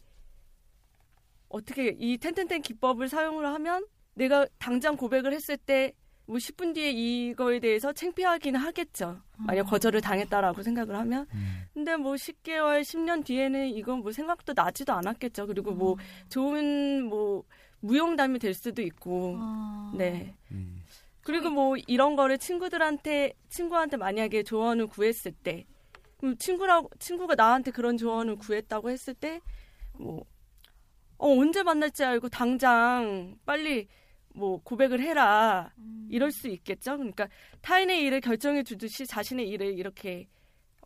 어떻게 1.48 1.94
이 1.98 2.18
텐텐텐 2.18 2.62
기법을 2.62 3.08
사용을 3.08 3.46
하면 3.46 3.86
내가 4.14 4.46
당장 4.58 4.96
고백을 4.96 5.32
했을 5.32 5.56
때 5.56 5.92
뭐 6.28 6.36
10분 6.36 6.74
뒤에 6.74 6.90
이거에 6.90 7.58
대해서 7.58 7.90
창피하기는 7.90 8.60
하겠죠. 8.60 9.18
만약 9.38 9.64
거절을 9.64 10.02
당했다라고 10.02 10.62
생각을 10.62 10.94
하면. 10.94 11.26
근데 11.72 11.96
뭐 11.96 12.14
10개월, 12.14 12.82
10년 12.82 13.24
뒤에는 13.24 13.68
이건 13.68 14.00
뭐 14.00 14.12
생각도 14.12 14.52
나지도 14.54 14.92
않았겠죠. 14.92 15.46
그리고 15.46 15.72
뭐 15.72 15.96
좋은 16.28 17.04
뭐 17.04 17.44
무용담이 17.80 18.38
될 18.40 18.52
수도 18.52 18.82
있고. 18.82 19.36
아. 19.38 19.92
네. 19.96 20.34
음. 20.50 20.82
그리고 21.22 21.48
뭐 21.48 21.76
이런 21.86 22.14
거를 22.14 22.36
친구들한테 22.36 23.32
친구한테 23.48 23.96
만약에 23.96 24.42
조언을 24.42 24.86
구했을 24.86 25.32
때 25.32 25.64
그럼 26.18 26.36
친구라고 26.36 26.90
친구가 26.98 27.36
나한테 27.36 27.70
그런 27.70 27.96
조언을 27.96 28.36
구했다고 28.36 28.90
했을 28.90 29.14
때뭐 29.14 30.24
어, 31.18 31.28
언제 31.28 31.62
만날지 31.62 32.04
알고 32.04 32.28
당장 32.28 33.36
빨리 33.44 33.88
뭐 34.38 34.60
고백을 34.62 35.00
해라 35.00 35.72
이럴 36.08 36.30
수 36.30 36.48
있겠죠. 36.48 36.96
그러니까 36.96 37.28
타인의 37.60 38.02
일을 38.04 38.20
결정해 38.20 38.62
주듯이 38.62 39.06
자신의 39.06 39.48
일을 39.48 39.78
이렇게 39.78 40.28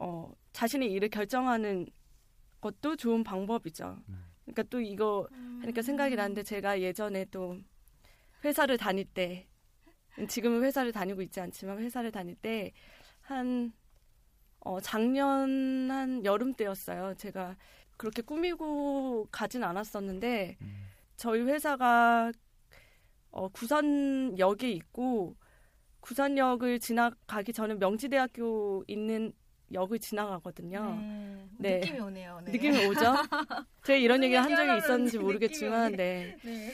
어 0.00 0.32
자신의 0.52 0.90
일을 0.92 1.08
결정하는 1.08 1.86
것도 2.60 2.96
좋은 2.96 3.22
방법이죠. 3.22 3.98
그러니까 4.44 4.62
또 4.64 4.80
이거 4.80 5.28
하니까 5.60 5.82
생각이 5.82 6.16
나는데 6.16 6.42
제가 6.42 6.80
예전에 6.80 7.26
또 7.26 7.58
회사를 8.44 8.76
다닐 8.76 9.04
때 9.04 9.46
지금은 10.28 10.62
회사를 10.64 10.92
다니고 10.92 11.22
있지 11.22 11.40
않지만 11.40 11.78
회사를 11.78 12.10
다닐 12.10 12.34
때 12.34 12.72
한 13.22 13.72
어, 14.60 14.80
작년 14.80 15.90
한 15.90 16.24
여름 16.24 16.54
때였어요. 16.54 17.14
제가 17.14 17.56
그렇게 17.96 18.22
꾸미고 18.22 19.28
가진 19.30 19.64
않았었는데 19.64 20.56
저희 21.16 21.42
회사가 21.42 22.32
어, 23.32 23.48
구산역에 23.48 24.70
있고 24.70 25.34
구산역을 26.00 26.80
지나가기 26.80 27.52
전에 27.52 27.74
명지대학교 27.74 28.84
있는 28.86 29.32
역을 29.72 29.98
지나가거든요. 30.00 30.96
네. 31.00 31.48
네. 31.58 31.78
느낌이 31.78 32.00
오네요. 32.00 32.40
네. 32.44 32.52
느낌이 32.52 32.86
오죠? 32.86 33.00
제가 33.84 33.98
이런 33.98 34.22
얘기 34.22 34.34
한 34.34 34.54
적이 34.54 34.78
있었는지 34.78 35.18
모르겠지만, 35.18 35.92
네. 35.92 36.36
네. 36.44 36.72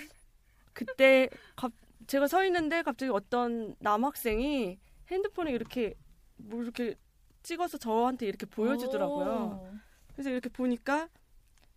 그때 0.73 1.29
갑- 1.55 1.73
제가 2.07 2.27
서 2.27 2.45
있는데 2.47 2.83
갑자기 2.83 3.11
어떤 3.12 3.77
남학생이 3.79 4.79
핸드폰에 5.11 5.53
이렇게 5.53 5.95
뭐 6.37 6.62
이렇게 6.62 6.95
찍어서 7.43 7.79
저한테 7.79 8.27
이렇게 8.27 8.47
보여주더라고요. 8.47 9.61
오. 9.62 9.75
그래서 10.12 10.31
이렇게 10.31 10.49
보니까 10.49 11.09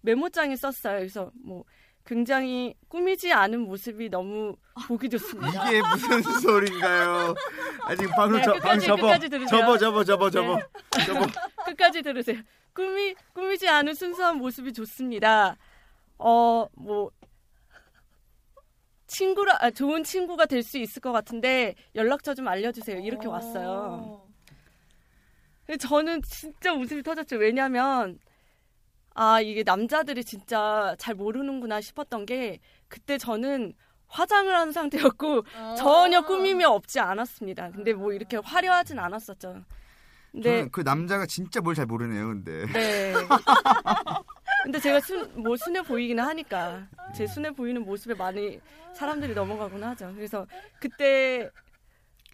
메모장에 0.02 0.56
썼어요. 0.56 0.98
그래서 1.00 1.32
뭐 1.36 1.64
굉장히 2.06 2.74
꾸미지 2.88 3.32
않은 3.32 3.62
모습이 3.62 4.10
너무 4.10 4.56
보기 4.88 5.10
좋습니다. 5.10 5.70
이게 5.70 5.82
무슨 5.82 6.22
소린가요? 6.42 7.36
아직 7.84 8.10
방금 8.16 8.38
네, 8.38 8.44
저, 8.44 8.54
끝까지, 8.54 8.68
방금 8.68 8.88
접어, 8.88 9.02
끝까지 9.08 9.30
들으세요. 9.30 9.60
접어, 9.62 9.78
접어, 9.78 10.04
접어, 10.04 10.30
네. 10.30 10.32
접어, 10.32 10.60
접어. 11.06 11.28
끝까지 11.66 12.02
들으세요. 12.02 12.38
꾸미 12.74 13.16
꾸미지 13.34 13.68
않은 13.68 13.94
순수한 13.94 14.38
모습이 14.38 14.74
좋습니다. 14.74 15.58
어 16.18 16.68
뭐 16.76 17.12
친구라 19.08 19.58
아, 19.60 19.70
좋은 19.72 20.04
친구가 20.04 20.46
될 20.46 20.64
수 20.64 20.78
있을 20.78 21.02
것 21.02 21.12
같은데 21.12 21.76
연락처 21.96 22.34
좀 22.34 22.48
알려주세요. 22.48 23.00
이렇게 23.00 23.28
왔어요. 23.28 24.26
근데 25.66 25.78
저는 25.78 26.22
진짜 26.24 26.74
웃음이 26.74 27.04
터졌죠. 27.04 27.36
왜냐면 27.38 28.18
아 29.14 29.42
이게 29.42 29.64
남자들이 29.64 30.24
진짜 30.24 30.96
잘 30.98 31.16
모르는구나 31.16 31.82
싶었던 31.82 32.26
게 32.26 32.60
그때 32.88 33.18
저는 33.18 33.74
화장을 34.08 34.54
한 34.54 34.72
상태였고 34.72 35.44
어. 35.58 35.76
전혀 35.78 36.22
꾸밈이 36.26 36.64
없지 36.66 37.00
않았습니다. 37.00 37.72
근데 37.72 37.94
뭐 37.94 38.12
이렇게 38.14 38.38
화려하진 38.38 39.00
않았었죠. 39.00 39.64
근데 40.32 40.50
저는 40.58 40.72
그 40.72 40.82
남자가 40.82 41.26
진짜 41.26 41.60
뭘 41.62 41.76
잘 41.76 41.86
모르네요, 41.86 42.28
근데. 42.28 42.66
네. 42.72 43.14
근데 44.64 44.80
제가 44.80 45.00
순, 45.02 45.42
뭐 45.42 45.58
순해 45.58 45.82
보이기는 45.82 46.24
하니까 46.24 46.88
제 47.16 47.26
순해 47.26 47.52
보이는 47.52 47.84
모습에 47.84 48.14
많이 48.14 48.60
사람들이 48.94 49.34
넘어가곤 49.34 49.84
하죠. 49.84 50.12
그래서 50.16 50.46
그때 50.80 51.50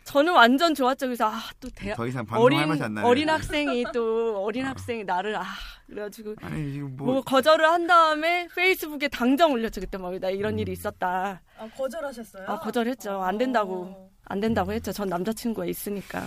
저는 0.08 0.34
완전 0.34 0.74
좋았죠. 0.74 1.08
그래서 1.08 1.28
아 1.30 1.40
또 1.60 1.70
대학 1.76 1.96
더 1.98 2.08
이상 2.08 2.26
방송할 2.26 2.46
어린 2.46 2.68
맛이 2.70 2.84
안 2.84 2.94
나네. 2.94 3.08
어린 3.08 3.30
학생이 3.30 3.84
또 3.94 4.44
어린 4.44 4.66
학생이 4.66 5.04
나를 5.04 5.36
아 5.36 5.44
그래가지고 5.88 6.36
아니 6.42 6.72
지금 6.74 6.96
뭐, 6.96 7.08
뭐, 7.14 7.22
거절을 7.22 7.66
한 7.66 7.88
다음에 7.88 8.48
페이스북에 8.56 9.08
당장 9.10 9.52
올렸죠. 9.52 9.82
그때 9.82 9.98
막 9.98 10.18
나 10.20 10.30
이런 10.30 10.54
음. 10.54 10.60
일이 10.60 10.72
있었다. 10.72 11.42
아, 11.60 11.70
거절하셨어요? 11.76 12.46
아 12.48 12.60
거절했죠. 12.60 13.22
안 13.22 13.38
된다고 13.38 13.84
어. 13.86 14.10
안 14.26 14.40
된다고 14.40 14.72
했죠. 14.72 14.92
전 14.94 15.10
남자친구가 15.10 15.66
있으니까. 15.66 16.24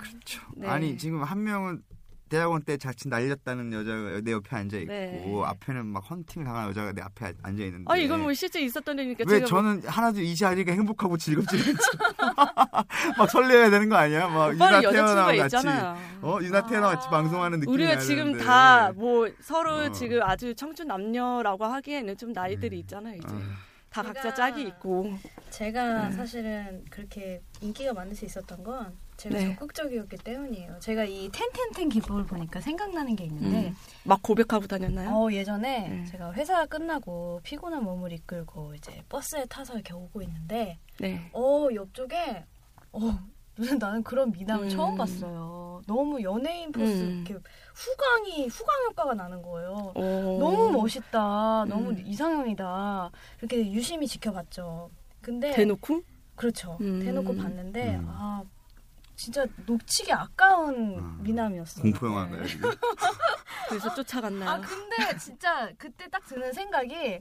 그렇죠. 0.00 0.42
네. 0.56 0.66
아니 0.68 0.96
지금 0.96 1.22
한 1.22 1.42
명은 1.42 1.82
대학원 2.32 2.62
때 2.62 2.78
자칫 2.78 3.08
날렸다는 3.08 3.70
여자가 3.74 4.20
내 4.24 4.32
옆에 4.32 4.56
앉아 4.56 4.78
있고 4.78 4.90
네. 4.92 5.22
앞에는 5.44 5.84
막 5.84 6.00
헌팅을 6.10 6.46
당한 6.46 6.70
여자가 6.70 6.92
내 6.92 7.02
앞에 7.02 7.34
앉아 7.42 7.62
있는데 7.64 7.84
아 7.86 7.96
이건 7.98 8.22
뭐 8.22 8.32
실제 8.32 8.58
있었던 8.62 8.98
일이니까 8.98 9.24
왜 9.26 9.38
제가 9.38 9.40
뭐- 9.40 9.46
저는 9.48 9.82
하나도 9.86 10.20
이 10.22 10.34
자리가 10.34 10.72
행복하고 10.72 11.18
즐겁지 11.18 11.56
않죠? 11.56 11.82
막 13.18 13.30
설레야 13.30 13.68
되는 13.68 13.88
거 13.90 13.96
아니야? 13.96 14.28
막 14.28 14.54
유나 14.54 14.82
여자친구가 14.82 15.24
같이 15.26 15.40
있잖아요. 15.42 15.98
어 16.22 16.38
유나 16.40 16.66
태어나와 16.66 16.94
같이 16.94 17.08
방송하는 17.10 17.60
느낌이 17.60 17.74
우리가 17.74 17.98
지금. 17.98 18.38
다 18.38 18.92
뭐 18.96 19.28
서로 19.40 19.74
어. 19.86 19.92
지금 19.92 20.22
아주 20.22 20.54
청춘 20.54 20.86
남녀라고 20.86 21.64
하기에는 21.64 22.16
좀 22.16 22.32
나이들이 22.32 22.78
있잖아요. 22.80 23.16
이제 23.16 23.26
어. 23.28 23.40
다 23.90 24.02
각자 24.02 24.32
짝이 24.32 24.62
있고. 24.62 25.18
제가 25.50 26.08
네. 26.08 26.16
사실은 26.16 26.84
그렇게 26.90 27.42
인기가 27.60 27.92
많을 27.92 28.14
수 28.14 28.24
있었던 28.24 28.62
건 28.64 28.92
제가 29.22 29.38
네. 29.38 29.54
적극적이었기 29.54 30.16
때문이에요. 30.16 30.78
제가 30.80 31.04
이 31.04 31.30
텐텐텐 31.30 31.90
기법을 31.90 32.26
보니까 32.26 32.60
생각나는 32.60 33.14
게 33.14 33.24
있는데 33.24 33.68
음. 33.68 33.76
막 34.02 34.20
고백하고 34.20 34.66
다녔나요? 34.66 35.10
어, 35.10 35.32
예전에 35.32 35.88
네. 35.88 36.04
제가 36.06 36.32
회사 36.32 36.66
끝나고 36.66 37.40
피곤한 37.44 37.84
몸을 37.84 38.12
이끌고 38.12 38.74
이제 38.74 39.04
버스에 39.08 39.44
타서 39.44 39.74
이렇게 39.74 39.94
오고 39.94 40.22
있는데 40.22 40.78
네. 40.98 41.30
어 41.32 41.68
옆쪽에 41.72 42.44
어 42.90 43.18
무슨 43.54 43.78
나는 43.78 44.02
그런 44.02 44.32
미남을 44.32 44.64
음. 44.64 44.68
처음 44.68 44.96
봤어요. 44.96 45.82
너무 45.86 46.20
연예인 46.22 46.72
포스 46.72 46.90
음. 46.90 47.24
이렇게 47.24 47.40
후광이 47.74 48.48
후광 48.48 48.84
효과가 48.90 49.14
나는 49.14 49.40
거예요. 49.40 49.92
어. 49.94 50.36
너무 50.40 50.72
멋있다. 50.72 51.66
너무 51.68 51.90
음. 51.90 52.02
이상형이다. 52.04 53.10
이렇게 53.38 53.70
유심히 53.70 54.08
지켜봤죠. 54.08 54.90
근데 55.20 55.52
대놓고? 55.52 56.02
그렇죠. 56.34 56.76
음. 56.80 56.98
대놓고 57.00 57.36
봤는데 57.36 57.96
음. 57.96 58.06
아 58.08 58.42
진짜 59.22 59.46
놓치기 59.66 60.12
아까운 60.12 60.98
음. 60.98 61.22
미남이었어요. 61.22 61.82
공포 61.82 62.08
영화인가요? 62.08 62.42
네. 62.42 62.48
지금? 62.48 62.70
그래서 63.68 63.94
쫓아갔나요? 63.94 64.50
아 64.50 64.60
근데 64.60 65.16
진짜 65.16 65.70
그때 65.78 66.08
딱 66.08 66.26
드는 66.26 66.52
생각이 66.52 67.20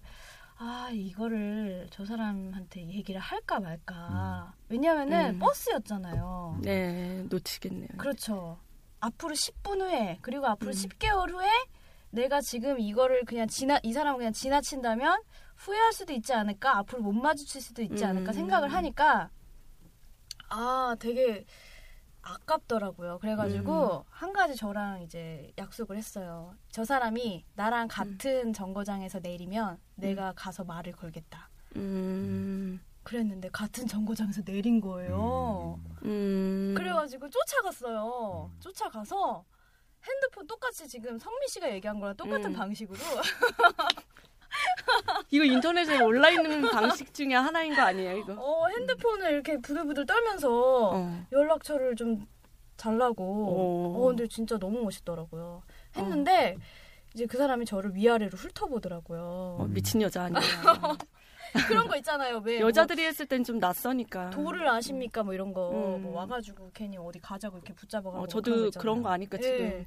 아 0.57 0.89
이거를 0.91 1.87
저 1.91 2.03
사람한테 2.03 2.87
얘기를 2.87 3.21
할까 3.21 3.59
말까. 3.59 4.55
왜냐면은 4.67 5.35
음. 5.35 5.39
버스였잖아요. 5.39 6.59
네, 6.63 7.23
놓치겠네요. 7.29 7.89
그렇죠. 7.99 8.59
앞으로 8.99 9.35
10분 9.35 9.81
후에 9.81 10.17
그리고 10.21 10.47
앞으로 10.47 10.71
음. 10.71 10.73
10개월 10.73 11.31
후에 11.31 11.47
내가 12.09 12.41
지금 12.41 12.79
이거를 12.79 13.25
그냥 13.25 13.47
지나 13.47 13.79
이 13.83 13.93
사람을 13.93 14.17
그냥 14.17 14.33
지나친다면 14.33 15.21
후회할 15.55 15.93
수도 15.93 16.13
있지 16.13 16.33
않을까 16.33 16.77
앞으로 16.79 17.03
못 17.03 17.11
마주칠 17.11 17.61
수도 17.61 17.83
있지 17.83 18.03
않을까 18.03 18.31
음. 18.31 18.33
생각을 18.33 18.73
하니까 18.73 19.29
아 20.49 20.95
되게 20.99 21.45
아깝더라고요. 22.21 23.19
그래가지고 23.19 23.99
음. 23.99 24.03
한 24.09 24.33
가지 24.33 24.55
저랑 24.55 25.01
이제 25.03 25.51
약속을 25.57 25.97
했어요. 25.97 26.55
저 26.69 26.85
사람이 26.85 27.45
나랑 27.55 27.87
같은 27.87 28.53
정거장에서 28.53 29.19
내리면 29.19 29.79
내가 29.95 30.33
가서 30.35 30.63
말을 30.63 30.93
걸겠다. 30.93 31.49
음. 31.75 32.81
그랬는데 33.03 33.49
같은 33.49 33.87
정거장에서 33.87 34.43
내린 34.43 34.79
거예요. 34.79 35.79
음. 36.03 36.75
그래가지고 36.77 37.29
쫓아갔어요. 37.29 38.51
쫓아가서 38.59 39.43
핸드폰 40.03 40.47
똑같이 40.47 40.87
지금 40.87 41.17
성민 41.17 41.47
씨가 41.47 41.71
얘기한 41.71 41.99
거랑 41.99 42.15
똑같은 42.15 42.51
음. 42.51 42.53
방식으로 42.53 42.99
이거 45.31 45.43
인터넷에 45.45 46.01
올라 46.01 46.29
있는 46.29 46.61
방식 46.69 47.13
중에 47.13 47.33
하나인 47.33 47.73
거 47.75 47.81
아니에요, 47.81 48.17
이거? 48.17 48.33
어, 48.37 48.67
핸드폰을 48.67 49.31
이렇게 49.31 49.57
부들부들 49.57 50.05
떨면서 50.05 50.91
어. 50.93 51.25
연락처를 51.31 51.95
좀 51.95 52.27
달라고. 52.77 53.23
어. 53.23 54.01
어, 54.03 54.07
근데 54.07 54.27
진짜 54.27 54.57
너무 54.57 54.81
멋있더라고요. 54.83 55.61
했는데 55.95 56.57
이제 57.13 57.25
그 57.25 57.37
사람이 57.37 57.65
저를 57.65 57.95
위아래로 57.95 58.37
훑어보더라고요. 58.37 59.57
어, 59.59 59.65
미친 59.69 60.01
여자 60.01 60.23
아니에요. 60.23 60.41
그런 61.67 61.87
거 61.87 61.97
있잖아요. 61.97 62.41
왜 62.45 62.59
여자들이 62.61 63.03
했을 63.03 63.25
땐 63.25 63.43
좀 63.43 63.59
낯서니까. 63.59 64.21
뭐 64.21 64.29
도를 64.31 64.69
아십니까? 64.69 65.21
뭐 65.21 65.33
이런 65.33 65.53
거 65.53 65.69
음. 65.71 66.03
뭐 66.03 66.15
와가지고 66.15 66.71
괜히 66.73 66.97
어디 66.97 67.19
가자고 67.19 67.57
이렇게 67.57 67.73
붙잡아가고 67.73 68.23
어, 68.23 68.27
저도 68.27 68.71
그런 68.71 69.03
거 69.03 69.09
아니까 69.09 69.37
지금. 69.37 69.59
예. 69.59 69.85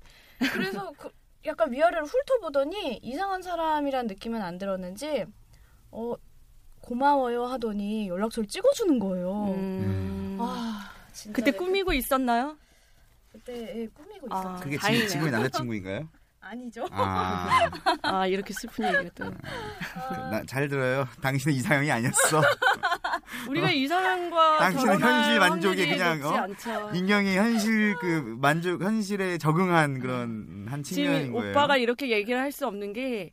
그래서 0.53 0.93
그 0.99 1.09
약간 1.47 1.71
위아래로 1.73 2.07
훑어보더니 2.07 3.01
이상한 3.03 3.43
사람이란 3.43 4.07
느낌은 4.07 4.41
안 4.43 4.59
들었는지 4.59 5.27
어 5.91 6.15
고마워요 6.81 7.47
하더니 7.47 8.09
연락처를 8.09 8.49
찍어주는 8.49 8.99
거예요. 8.99 9.55
음. 9.55 10.37
아 10.41 10.91
진짜 11.13 11.35
그때 11.37 11.51
꾸미고 11.51 11.93
있었나요? 11.93 12.57
그때 13.31 13.83
예, 13.83 13.87
꾸미고 13.89 14.29
아. 14.31 14.41
있었죠. 14.41 14.65
그게 14.65 14.77
다행이네요. 14.77 15.09
지금 15.09 15.27
지금의 15.27 15.33
남자친구인가요? 15.33 16.09
아니죠. 16.41 16.87
아, 16.91 17.71
아 18.03 18.27
이렇게 18.27 18.53
슬픈 18.53 18.87
얘기가 18.87 19.11
또. 19.15 19.31
나, 20.31 20.43
잘 20.47 20.69
들어요. 20.69 21.09
당신은 21.23 21.57
이상형이 21.57 21.91
아니었어. 21.91 22.43
우리가 23.49 23.71
이상형과 23.71 24.59
당신은 24.59 25.01
현실 25.01 25.39
만족에 25.39 25.89
그냥, 25.89 26.21
어? 26.25 26.91
민경이 26.93 27.37
현실 27.37 27.95
그 28.01 28.37
만족 28.41 28.83
현실에 28.83 29.39
적응한 29.39 30.01
그런 30.01 30.67
한 30.69 30.83
측면인 30.83 31.33
거예요. 31.33 31.51
오빠가 31.51 31.77
이렇게 31.77 32.11
얘기를 32.11 32.41
할 32.41 32.53
수 32.53 32.67
없는 32.69 32.93
게 32.93 33.33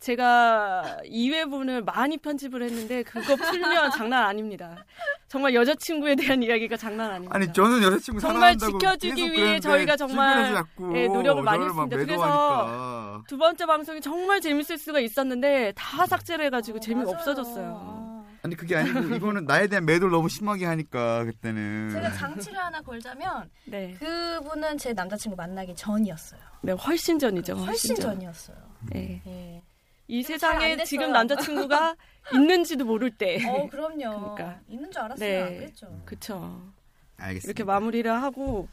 제가 0.00 0.98
2회분을 1.04 1.84
많이 1.84 2.16
편집을 2.18 2.62
했는데 2.62 3.02
그거 3.04 3.36
풀면 3.36 3.90
장난 3.96 4.24
아닙니다. 4.24 4.84
정말 5.28 5.54
여자친구에 5.54 6.16
대한 6.16 6.42
이야기가 6.42 6.76
장난 6.76 7.10
아닙니다. 7.10 7.36
아니 7.36 7.52
저는 7.52 7.82
여자친구 7.82 8.20
정말 8.20 8.56
지켜주기 8.58 9.30
위해 9.32 9.60
저희가 9.60 9.96
정말, 9.96 10.64
예, 10.94 11.06
노력을 11.06 11.42
많이 11.42 11.64
했습니다. 11.64 11.96
그래서. 11.96 13.22
두 13.28 13.38
번째 13.38 13.64
방송이 13.66 14.00
정말 14.00 14.40
재밌을 14.40 14.76
수가 14.76 14.98
있었는데 15.00 15.72
다 15.76 16.04
삭제를 16.06 16.46
해가지고 16.46 16.78
어, 16.78 16.80
재미가. 16.80 17.10
없어졌어요. 17.10 18.01
아니 18.44 18.56
그게 18.56 18.74
아니고 18.76 19.14
이거는 19.14 19.44
나에 19.44 19.68
대한 19.68 19.84
매도를 19.84 20.10
너무 20.10 20.28
심하게 20.28 20.66
하니까 20.66 21.24
그때는 21.24 21.90
제가 21.92 22.12
장치를 22.12 22.58
하나 22.58 22.80
걸자면 22.80 23.48
네, 23.66 23.94
그분은 24.00 24.78
제 24.78 24.92
남자친구 24.92 25.36
만나기 25.36 25.74
전이었어요. 25.76 26.40
네 26.62 26.72
훨씬 26.72 27.18
전이죠. 27.18 27.54
훨씬 27.54 27.94
전. 27.94 28.14
전이었어요. 28.14 28.56
예. 28.96 29.22
예. 29.26 29.62
이 30.08 30.22
세상에. 30.24 30.76
지금 30.84 31.12
남자친구가 31.12 31.94
있는지도 32.34 32.84
모를 32.84 33.10
때. 33.12 33.38
어 33.48 33.68
그럼요. 33.68 34.34
그러니까. 34.34 34.60
있는 34.68 34.90
줄 34.90 35.00
알았으면 35.02 35.30
네. 35.30 35.42
안 35.42 35.56
그랬죠. 35.58 36.02
그쵸. 36.04 36.72
알겠습니다. 37.18 37.46
이렇게 37.48 37.64
마무리를 37.64 38.10
하고 38.12 38.68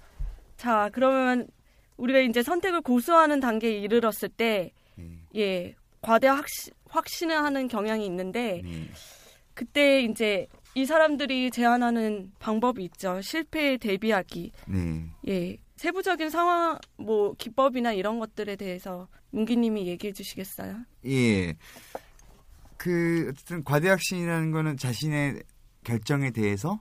자 0.58 0.90
그러면 0.94 1.48
우리가 1.98 2.20
이제 2.20 2.42
선택을 2.42 2.82
고수하는 2.82 3.40
단계에 3.40 3.78
이르렀을 3.78 4.30
때 4.30 4.72
네. 4.96 5.06
예, 5.36 5.76
과대 6.02 6.28
확신, 6.28 6.74
확신을 6.88 7.38
하는 7.38 7.68
경향이 7.68 8.04
있는데 8.08 8.62
네. 8.64 8.90
그때 9.60 10.02
이제 10.04 10.48
이 10.74 10.86
사람들이 10.86 11.52
제안하는 11.52 12.32
방법이 12.40 12.82
있죠. 12.86 13.20
실패에 13.20 13.76
대비하기. 13.76 14.54
네. 14.68 15.12
예. 15.28 15.58
세부적인 15.76 16.30
상황, 16.30 16.78
뭐, 16.96 17.34
기법이나 17.38 17.92
이런 17.92 18.20
것들에 18.20 18.56
대해서 18.56 19.10
문기님이 19.32 19.86
얘기해 19.88 20.14
주시겠어요? 20.14 20.78
예. 21.08 21.56
그 22.78 23.28
어쨌든 23.30 23.66
과대확신이라는 23.66 24.52
거는 24.52 24.78
자신의 24.78 25.44
결정에 25.84 26.32
대해서 26.32 26.80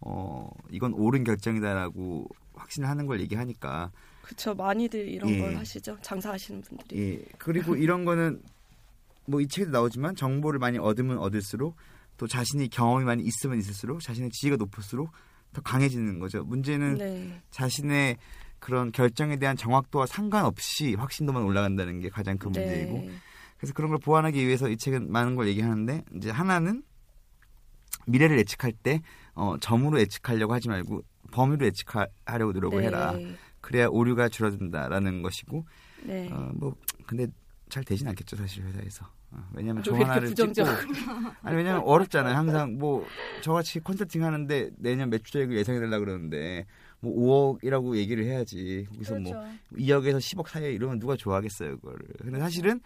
어 0.00 0.50
이건 0.72 0.94
옳은 0.94 1.22
결정이다라고 1.22 2.26
확신을 2.54 2.88
하는 2.88 3.06
걸 3.06 3.20
얘기하니까 3.20 3.92
그쵸. 4.22 4.52
많이들 4.52 5.08
이런 5.08 5.30
예. 5.30 5.38
걸 5.38 5.56
하시죠. 5.58 5.96
장사하시는 6.02 6.62
분들이. 6.62 6.98
예. 7.00 7.24
그리고 7.38 7.76
이런 7.78 8.04
거는 8.04 8.42
뭐 9.26 9.40
이 9.40 9.46
책에도 9.46 9.70
나오지만 9.70 10.16
정보를 10.16 10.58
많이 10.58 10.78
얻으면 10.78 11.18
얻을수록 11.18 11.76
또 12.16 12.26
자신이 12.26 12.68
경험이 12.68 13.04
많이 13.04 13.22
있으면 13.22 13.58
있을수록 13.58 14.00
자신의 14.00 14.30
지위가 14.30 14.56
높을수록 14.56 15.10
더 15.52 15.62
강해지는 15.62 16.18
거죠. 16.18 16.44
문제는 16.44 16.94
네. 16.94 17.42
자신의 17.50 18.16
그런 18.58 18.90
결정에 18.92 19.36
대한 19.36 19.56
정확도와 19.56 20.06
상관없이 20.06 20.94
확신도만 20.94 21.42
올라간다는 21.42 22.00
게 22.00 22.08
가장 22.08 22.38
큰 22.38 22.52
문제이고 22.52 22.92
네. 22.98 23.10
그래서 23.58 23.72
그런 23.74 23.90
걸 23.90 23.98
보완하기 23.98 24.44
위해서 24.46 24.68
이 24.68 24.76
책은 24.76 25.10
많은 25.10 25.36
걸 25.36 25.48
얘기하는데 25.48 26.02
이제 26.16 26.30
하나는 26.30 26.82
미래를 28.06 28.38
예측할 28.38 28.72
때 28.72 29.00
어, 29.34 29.56
점으로 29.60 30.00
예측하려고 30.00 30.54
하지 30.54 30.68
말고 30.68 31.02
범위로 31.32 31.66
예측하려고 31.66 32.52
노력을 32.52 32.78
네. 32.80 32.86
해라. 32.86 33.14
그래야 33.60 33.88
오류가 33.88 34.28
줄어든다라는 34.28 35.22
것이고 35.22 35.66
네. 36.04 36.28
어, 36.30 36.52
뭐 36.54 36.74
근데 37.06 37.26
잘 37.68 37.82
되진 37.84 38.06
않겠죠 38.08 38.36
사실 38.36 38.64
회사에서. 38.64 39.15
어, 39.32 39.38
왜냐하면 39.54 39.82
왜저 39.84 39.94
하나를 39.96 40.28
부정적으로. 40.28 40.74
아니 41.42 41.56
왜냐면 41.56 41.82
어렵잖아요. 41.84 42.34
항상 42.34 42.78
뭐 42.78 43.04
저같이 43.42 43.80
컨설팅 43.80 44.24
하는데 44.24 44.70
내년 44.78 45.10
매출액을 45.10 45.56
예상해 45.56 45.80
달라 45.80 45.98
그러는데 45.98 46.64
뭐 47.00 47.58
5억이라고 47.60 47.96
얘기를 47.96 48.24
해야지. 48.24 48.86
거기서 48.90 49.18
뭐 49.20 49.32
그렇죠. 49.32 49.56
2억에서 49.76 50.16
10억 50.18 50.48
사이에 50.48 50.72
이러면 50.72 50.98
누가 50.98 51.16
좋아하겠어요, 51.16 51.78
그거를. 51.78 51.98
근데 52.22 52.38
사실은 52.38 52.80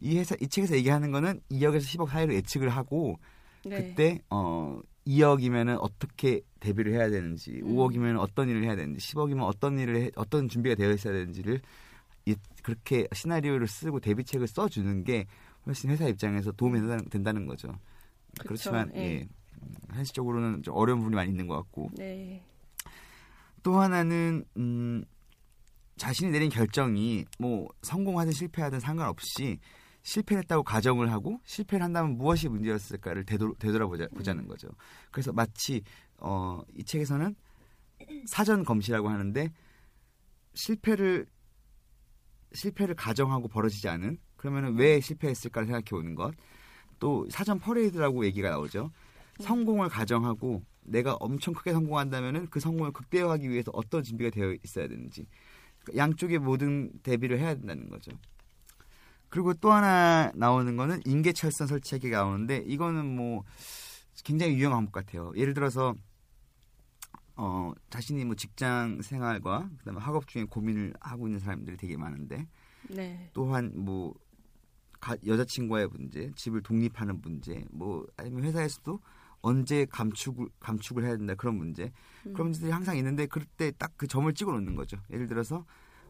이 0.00 0.16
회사 0.18 0.34
이 0.40 0.46
책에서 0.48 0.76
얘기하는 0.76 1.10
거는 1.10 1.40
2억에서 1.50 1.80
10억 1.82 2.08
사이로 2.08 2.34
예측을 2.34 2.68
하고 2.70 3.18
네. 3.64 3.76
그때 3.90 4.18
어 4.30 4.80
2억이면은 5.06 5.76
어떻게 5.80 6.40
대비를 6.60 6.92
해야 6.92 7.10
되는지, 7.10 7.60
음. 7.64 7.74
5억이면 7.74 8.18
어떤 8.18 8.48
일을 8.48 8.64
해야 8.64 8.76
되는지, 8.76 9.00
10억이면 9.14 9.42
어떤 9.42 9.78
일을 9.78 9.96
해, 9.96 10.10
어떤 10.14 10.48
준비가 10.48 10.74
되어 10.76 10.90
있어야 10.92 11.12
되는지를 11.14 11.60
이- 12.26 12.36
그렇게 12.62 13.06
시나리오를 13.12 13.66
쓰고 13.66 14.00
데뷔책을 14.00 14.46
써주는 14.46 15.04
게 15.04 15.26
훨씬 15.66 15.90
회사 15.90 16.06
입장에서 16.06 16.52
도움이 16.52 16.80
된다는, 17.10 17.46
거죠. 17.46 17.68
그쵸, 18.38 18.48
그렇지만 18.48 18.92
예. 18.96 19.00
예. 19.00 19.28
음, 19.62 19.74
현실적으로는 19.92 20.62
좀 20.62 20.74
어려운 20.74 21.00
부분이 21.00 21.14
많이 21.14 21.30
있는 21.30 21.46
것 21.46 21.56
같고 21.56 21.90
네. 21.96 22.42
또 23.62 23.78
하나는 23.78 24.44
음, 24.56 25.04
자신이 25.96 26.30
내린 26.30 26.48
결정이 26.48 27.26
뭐 27.38 27.68
성공하든 27.82 28.32
실패하든 28.32 28.80
상관없이 28.80 29.58
실패를 30.02 30.42
했다고 30.44 30.62
가정을 30.62 31.12
하고 31.12 31.40
실패를 31.44 31.84
한다면 31.84 32.16
무엇이 32.16 32.48
문제였을까를 32.48 33.24
되돌, 33.24 33.54
되돌아보자 33.58 34.06
보자는 34.14 34.48
거죠. 34.48 34.68
그래서 35.10 35.32
마치 35.32 35.82
어, 36.16 36.60
이 36.74 36.84
책에서는 36.84 37.34
사전 38.26 38.64
검시라고 38.64 39.10
하는데 39.10 39.52
실패를 40.54 41.26
실패를 42.52 42.94
가정하고 42.94 43.48
벌어지지 43.48 43.88
않은 43.88 44.18
그러면은 44.40 44.76
왜 44.76 45.00
실패했을까를 45.00 45.66
생각해 45.66 45.84
보는 45.90 46.14
것. 46.14 46.32
또 46.98 47.26
사전 47.28 47.58
퍼레이드라고 47.58 48.24
얘기가 48.24 48.48
나오죠. 48.48 48.90
성공을 49.38 49.90
가정하고 49.90 50.62
내가 50.80 51.14
엄청 51.20 51.52
크게 51.52 51.72
성공한다면은 51.72 52.46
그 52.48 52.58
성공을 52.58 52.92
극대화하기 52.92 53.50
위해서 53.50 53.70
어떤 53.74 54.02
준비가 54.02 54.30
되어 54.30 54.54
있어야 54.64 54.88
되는지 54.88 55.26
그러니까 55.82 56.02
양쪽의 56.02 56.38
모든 56.38 56.90
대비를 57.02 57.38
해야 57.38 57.54
된다는 57.54 57.90
거죠. 57.90 58.12
그리고 59.28 59.52
또 59.52 59.72
하나 59.72 60.32
나오는 60.34 60.74
거는 60.74 61.02
인계철선 61.04 61.66
설치하기가 61.66 62.16
나오는데 62.22 62.64
이거는 62.66 63.14
뭐 63.14 63.44
굉장히 64.24 64.54
유용한 64.54 64.86
것 64.86 64.92
같아요. 64.92 65.32
예를 65.36 65.52
들어서 65.52 65.94
어 67.36 67.72
자신이 67.90 68.24
뭐 68.24 68.34
직장 68.36 69.02
생활과 69.02 69.68
그다음에 69.80 70.00
학업 70.00 70.28
중에 70.28 70.44
고민을 70.44 70.94
하고 70.98 71.28
있는 71.28 71.40
사람들이 71.40 71.76
되게 71.76 71.98
많은데 71.98 72.46
네. 72.88 73.30
또한 73.32 73.72
뭐 73.74 74.14
가- 75.00 75.16
여자친구와의 75.26 75.88
문제, 75.88 76.30
집을 76.36 76.62
독립하는 76.62 77.20
문제, 77.22 77.64
뭐 77.70 78.06
아니면 78.16 78.44
회사에서도 78.44 79.00
언제 79.42 79.86
감축을 79.86 80.48
감축을 80.60 81.02
해야 81.04 81.16
된다 81.16 81.34
그런 81.34 81.56
문제 81.56 81.90
그런 82.34 82.48
문제들이 82.48 82.70
항상 82.70 82.96
있는데 82.98 83.24
그럴 83.26 83.46
때딱 83.56 83.92
그 83.96 84.06
점을 84.06 84.30
찍어 84.34 84.52
놓는 84.52 84.74
거죠. 84.76 84.98
예를 85.10 85.26
들어서 85.26 85.64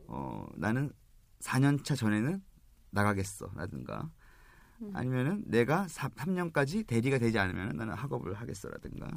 어 0.09 0.49
나는 0.57 0.91
4년 1.39 1.85
차 1.85 1.95
전에는 1.95 2.43
나가겠어라든가 2.91 4.11
아니면은 4.95 5.45
내가 5.47 5.87
3년까지 5.87 6.87
대리가 6.87 7.19
되지 7.19 7.39
않으면 7.39 7.77
나는 7.77 7.95
학업을 7.95 8.35
하겠어라든가 8.35 9.09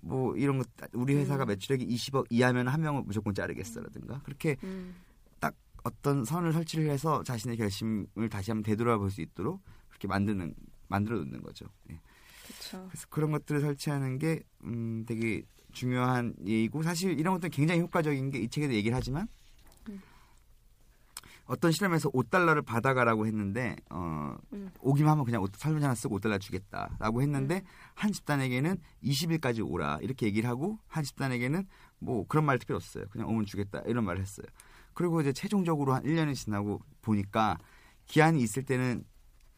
뭐 0.00 0.36
이런 0.36 0.58
것 0.58 0.68
우리 0.92 1.14
회사가 1.16 1.46
매출액이 1.46 1.86
20억 1.88 2.26
이하면 2.30 2.68
한 2.68 2.82
명을 2.82 3.02
무조건 3.06 3.34
자르겠어라든가 3.34 4.20
그렇게 4.22 4.56
음. 4.62 4.94
딱 5.84 5.92
어떤 5.92 6.24
선을 6.24 6.52
설치를 6.52 6.90
해서 6.90 7.22
자신의 7.22 7.58
결심을 7.58 8.28
다시 8.30 8.50
한번 8.50 8.62
되돌아볼 8.64 9.10
수 9.10 9.20
있도록 9.20 9.62
그렇게 9.88 10.08
만드는 10.08 10.54
만들어 10.88 11.18
놓는 11.18 11.42
거죠. 11.42 11.66
예. 11.90 12.00
그렇죠. 12.46 12.88
그래서 12.88 13.06
그런 13.10 13.30
것들을 13.30 13.60
설치하는 13.60 14.18
게 14.18 14.42
음, 14.64 15.04
되게 15.06 15.42
중요한 15.72 16.34
예이고 16.46 16.82
사실 16.82 17.18
이런 17.18 17.34
것들은 17.34 17.50
굉장히 17.50 17.80
효과적인 17.80 18.30
게 18.30 18.38
이 18.38 18.48
책에도 18.48 18.72
얘기를 18.74 18.96
하지만 18.96 19.28
음. 19.88 20.00
어떤 21.46 21.72
실험에서 21.72 22.10
5달러를 22.10 22.64
받아가라고 22.64 23.26
했는데 23.26 23.76
어, 23.90 24.36
음. 24.52 24.70
오기만 24.80 25.12
하면 25.12 25.24
그냥 25.24 25.42
옷, 25.42 25.54
설문지 25.56 25.84
하나 25.84 25.94
쓰고 25.94 26.18
5달러 26.20 26.40
주겠다라고 26.40 27.22
했는데 27.22 27.56
음. 27.56 27.66
한 27.94 28.12
집단에게는 28.12 28.78
20일까지 29.02 29.68
오라 29.68 29.98
이렇게 30.00 30.26
얘기를 30.26 30.48
하고 30.48 30.78
한 30.86 31.04
집단에게는 31.04 31.66
뭐 31.98 32.26
그런 32.26 32.44
말 32.46 32.58
필요 32.58 32.76
없어요. 32.76 33.06
그냥 33.10 33.28
오면 33.28 33.46
주겠다 33.46 33.82
이런 33.86 34.04
말을 34.04 34.22
했어요. 34.22 34.46
그리고 34.94 35.20
이제 35.20 35.32
최종적으로 35.32 35.94
한 35.94 36.02
1년이 36.02 36.34
지나고 36.34 36.80
보니까 37.02 37.58
기한이 38.06 38.40
있을 38.40 38.62
때는 38.64 39.04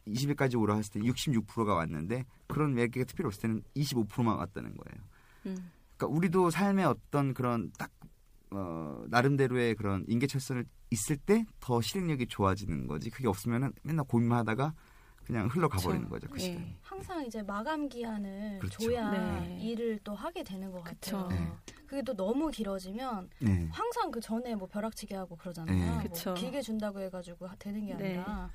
20일까지 0.06 0.60
오라 0.60 0.76
했을 0.76 1.00
때 1.00 1.00
66%가 1.00 1.74
왔는데 1.74 2.24
그런 2.46 2.74
매개가 2.74 3.12
필요 3.14 3.26
없을 3.28 3.42
때는 3.42 3.62
25%만 3.76 4.36
왔다는 4.36 4.74
거예요. 4.76 5.04
음. 5.46 5.70
그러니까 5.96 6.16
우리도 6.16 6.50
삶의 6.50 6.84
어떤 6.84 7.34
그런 7.34 7.70
딱 7.78 7.90
어, 8.50 9.04
나름대로의 9.08 9.74
그런 9.74 10.04
인계철선을 10.08 10.64
있을 10.90 11.16
때 11.16 11.44
더 11.60 11.80
실행력이 11.80 12.28
좋아지는 12.28 12.86
거지. 12.86 13.10
그게 13.10 13.26
없으면은 13.26 13.72
맨날 13.82 14.04
고민만 14.04 14.38
하다가 14.38 14.72
그냥 15.26 15.48
흘러가 15.48 15.78
버리는 15.78 16.08
거죠. 16.08 16.28
그 16.28 16.36
예. 16.36 16.40
시간. 16.44 16.74
항상 16.82 17.24
이제 17.26 17.42
마감 17.42 17.88
기한을 17.88 18.58
그렇죠. 18.60 18.78
줘야 18.78 19.10
네. 19.10 19.58
일을 19.60 19.98
또 20.04 20.14
하게 20.14 20.44
되는 20.44 20.70
것. 20.70 20.84
같아요. 20.84 21.26
네. 21.28 21.52
그게 21.86 22.02
또 22.02 22.14
너무 22.14 22.50
길어지면 22.50 23.28
네. 23.40 23.68
항상 23.72 24.10
그 24.10 24.20
전에 24.20 24.54
뭐 24.54 24.68
벼락치기 24.68 25.14
하고 25.14 25.36
그러잖아요. 25.36 25.76
네. 25.76 25.90
뭐 25.90 26.02
그쵸. 26.02 26.34
길게 26.34 26.60
준다고 26.62 27.00
해가지고 27.00 27.46
하- 27.48 27.56
되는 27.56 27.84
게 27.86 27.94
네. 27.96 28.18
아니라 28.18 28.50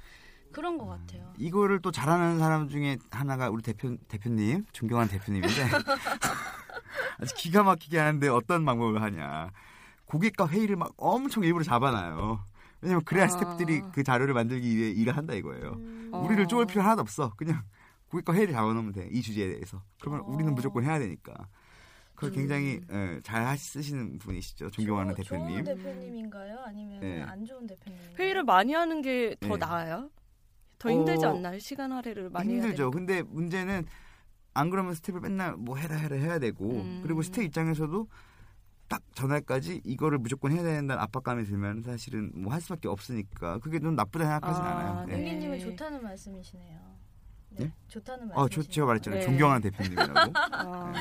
그런 0.53 0.77
것 0.77 0.85
같아요. 0.85 1.33
이거를 1.37 1.81
또 1.81 1.91
잘하는 1.91 2.39
사람 2.39 2.69
중에 2.69 2.97
하나가 3.09 3.49
우리 3.49 3.61
대표 3.61 3.95
대표님 4.07 4.65
존경하는 4.71 5.09
대표님인데 5.11 5.49
아주 7.19 7.33
기가 7.35 7.63
막히게 7.63 7.97
하는데 7.99 8.27
어떤 8.29 8.65
방법을 8.65 9.01
하냐 9.01 9.51
고객과 10.05 10.47
회의를 10.47 10.75
막 10.75 10.91
엄청 10.97 11.43
일부러 11.43 11.63
잡아놔요. 11.63 12.45
왜냐면 12.81 13.03
그래야 13.05 13.25
아. 13.25 13.27
스태프들이 13.27 13.81
그 13.93 14.03
자료를 14.03 14.33
만들기 14.33 14.75
위해 14.75 14.89
일을 14.91 15.15
한다 15.15 15.33
이거예요. 15.33 15.77
어. 16.11 16.19
우리를 16.25 16.47
쪼을 16.47 16.65
필요 16.65 16.81
하나도 16.81 17.01
없어. 17.01 17.33
그냥 17.35 17.61
고객과 18.07 18.33
회의를 18.33 18.53
잡아놓으면 18.53 18.91
돼. 18.91 19.07
이 19.11 19.21
주제에 19.21 19.47
대해서. 19.47 19.81
그러면 20.01 20.21
어. 20.21 20.25
우리는 20.25 20.53
무조건 20.53 20.83
해야 20.83 20.99
되니까. 20.99 21.33
그걸 22.15 22.31
음. 22.31 22.35
굉장히 22.35 22.81
예, 22.91 23.19
잘 23.23 23.43
하- 23.45 23.55
쓰시는 23.55 24.19
분이시죠. 24.19 24.69
존경하는 24.71 25.15
좋- 25.15 25.23
대표님. 25.23 25.63
좋은 25.63 25.75
대표님인가요? 25.77 26.59
아니면 26.65 26.99
네. 26.99 27.21
안 27.23 27.43
좋은 27.45 27.65
대표님? 27.65 27.99
회의를 28.19 28.43
많이 28.43 28.73
하는 28.73 29.01
게더 29.01 29.47
네. 29.47 29.57
나아요? 29.57 30.09
더 30.77 30.89
힘들지 30.91 31.25
어, 31.25 31.29
않나요? 31.29 31.57
시간 31.59 31.91
할애를 31.91 32.29
많이 32.29 32.53
해야 32.53 32.61
힘들죠. 32.63 32.91
근데 32.91 33.21
문제는 33.23 33.85
안 34.53 34.69
그러면 34.69 34.93
스태프를 34.95 35.21
맨날 35.21 35.55
뭐 35.55 35.77
해라 35.77 35.95
해라 35.95 36.15
해야 36.17 36.37
되고 36.39 36.81
음. 36.81 36.99
그리고 37.03 37.21
스태프 37.21 37.43
입장에서도 37.45 38.07
딱 38.91 39.01
전날까지 39.15 39.81
이거를 39.85 40.17
무조건 40.17 40.51
해야 40.51 40.61
된다는 40.63 41.01
압박감이 41.01 41.45
들면 41.45 41.81
사실은 41.83 42.29
뭐 42.35 42.51
할 42.51 42.59
수밖에 42.59 42.89
없으니까 42.89 43.59
그게 43.59 43.79
좀 43.79 43.95
나쁘다 43.95 44.25
생각하진 44.25 44.61
아, 44.63 44.67
않아요. 44.67 45.05
네. 45.05 45.15
네. 45.15 45.23
땡기님은 45.23 45.59
좋다는 45.59 46.03
말씀이시네요. 46.03 46.79
네, 47.51 47.63
네? 47.65 47.73
좋다는 47.87 48.31
어, 48.33 48.35
말씀이시네요. 48.41 48.63
저, 48.65 48.71
제가 48.71 48.87
말했잖아요. 48.87 49.19
네. 49.21 49.25
존경하는 49.25 49.61
대표님이라고. 49.61 50.31
아, 50.35 50.93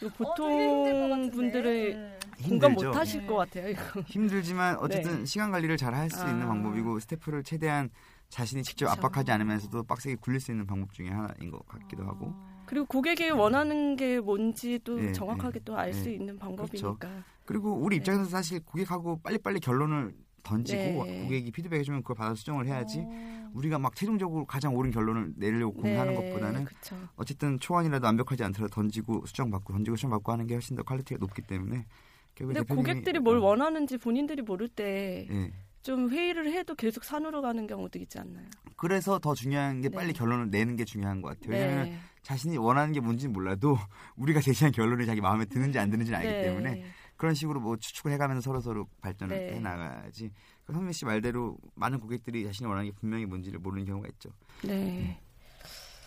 이거 0.00 0.06
어, 0.06 0.10
보통 0.16 1.10
같은데. 1.10 1.30
분들의 1.32 1.94
네. 1.94 2.18
공감 2.44 2.70
힘들죠. 2.70 2.88
못 2.90 2.96
하실 2.96 3.20
네. 3.22 3.26
것 3.26 3.34
같아요. 3.34 3.68
이거. 3.70 4.00
힘들지만 4.06 4.76
어쨌든 4.78 5.18
네. 5.18 5.24
시간 5.26 5.50
관리를 5.50 5.76
잘 5.76 5.94
할 5.94 6.08
수 6.10 6.24
있는 6.28 6.42
아. 6.44 6.46
방법이고 6.46 7.00
스태프를 7.00 7.42
최대한 7.42 7.90
자신이 8.28 8.62
직접 8.62 8.86
그쵸. 8.86 8.92
압박하지 8.96 9.32
않으면서도 9.32 9.82
빡세게 9.82 10.16
굴릴 10.20 10.38
수 10.38 10.52
있는 10.52 10.66
방법 10.66 10.92
중에 10.92 11.08
하나인 11.08 11.50
것 11.50 11.66
같기도 11.66 12.04
하고 12.04 12.32
그리고 12.68 12.84
고객이 12.84 13.30
원하는 13.30 13.96
게 13.96 14.20
뭔지 14.20 14.78
도 14.84 14.96
네, 14.96 15.12
정확하게 15.12 15.60
네. 15.60 15.64
또알수 15.64 16.04
네. 16.04 16.14
있는 16.14 16.38
방법이니까. 16.38 17.24
그리고 17.46 17.72
우리 17.72 17.96
네. 17.96 18.00
입장에서 18.00 18.26
사실 18.26 18.60
고객하고 18.62 19.20
빨리빨리 19.22 19.60
결론을 19.60 20.12
던지고 20.42 21.06
네. 21.06 21.22
고객이 21.22 21.50
피드백 21.50 21.80
해주면 21.80 22.02
그걸 22.02 22.16
받아 22.16 22.34
수정을 22.34 22.66
해야지 22.66 23.00
어. 23.00 23.50
우리가 23.54 23.78
막 23.78 23.96
최종적으로 23.96 24.44
가장 24.44 24.76
옳은 24.76 24.90
결론을 24.90 25.32
내려고 25.36 25.74
고민하는 25.74 26.14
것보다는 26.14 26.66
그쵸. 26.66 26.96
어쨌든 27.16 27.58
초안이라도 27.58 28.04
완벽하지 28.06 28.44
않더라도 28.44 28.74
던지고 28.74 29.24
수정받고 29.24 29.72
던지고 29.72 29.96
수정받고 29.96 30.30
하는 30.30 30.46
게 30.46 30.54
훨씬 30.54 30.76
더 30.76 30.82
quality가 30.82 31.18
높기 31.18 31.42
때문에 31.42 31.86
근데 32.34 32.60
고객들이 32.62 33.18
뭘 33.18 33.38
어, 33.38 33.46
원하는지 33.46 33.96
본인들이 33.96 34.42
모를 34.42 34.68
때좀 34.68 35.30
예. 35.32 36.14
회의를 36.14 36.52
해도 36.52 36.74
계속 36.74 37.02
산으로 37.02 37.42
가는 37.42 37.66
경우도 37.66 37.98
있지 37.98 38.18
않나요? 38.18 38.46
그래서 38.76 39.18
더 39.18 39.34
중요한 39.34 39.80
게 39.80 39.88
네. 39.88 39.96
빨리 39.96 40.12
결론을 40.12 40.50
내는 40.50 40.76
게 40.76 40.84
중요한 40.84 41.20
것 41.20 41.30
같아요. 41.30 41.50
왜냐하면 41.50 41.84
네. 41.86 41.98
자신이 42.22 42.56
원하는 42.58 42.92
게 42.92 43.00
뭔지 43.00 43.28
몰라도 43.28 43.78
우리가 44.16 44.40
제시한 44.40 44.72
결론이 44.72 45.06
자기 45.06 45.20
마음에 45.20 45.44
드는지 45.44 45.78
안 45.78 45.90
드는지 45.90 46.10
는 46.10 46.18
알기 46.18 46.30
네. 46.30 46.42
때문에 46.42 46.84
그런 47.16 47.34
식으로 47.34 47.60
뭐 47.60 47.76
추측을 47.76 48.12
해가면서 48.12 48.40
서로 48.42 48.60
서로 48.60 48.86
발전을 49.00 49.36
네. 49.36 49.54
해 49.56 49.60
나가야지. 49.60 50.30
그 50.64 50.72
선미 50.72 50.92
씨 50.92 51.04
말대로 51.04 51.56
많은 51.74 51.98
고객들이 52.00 52.44
자신이 52.44 52.66
원하는 52.68 52.90
게 52.90 52.96
분명히 52.98 53.24
뭔지를 53.26 53.58
모르는 53.58 53.84
경우가 53.86 54.08
있죠. 54.12 54.30
네. 54.62 55.18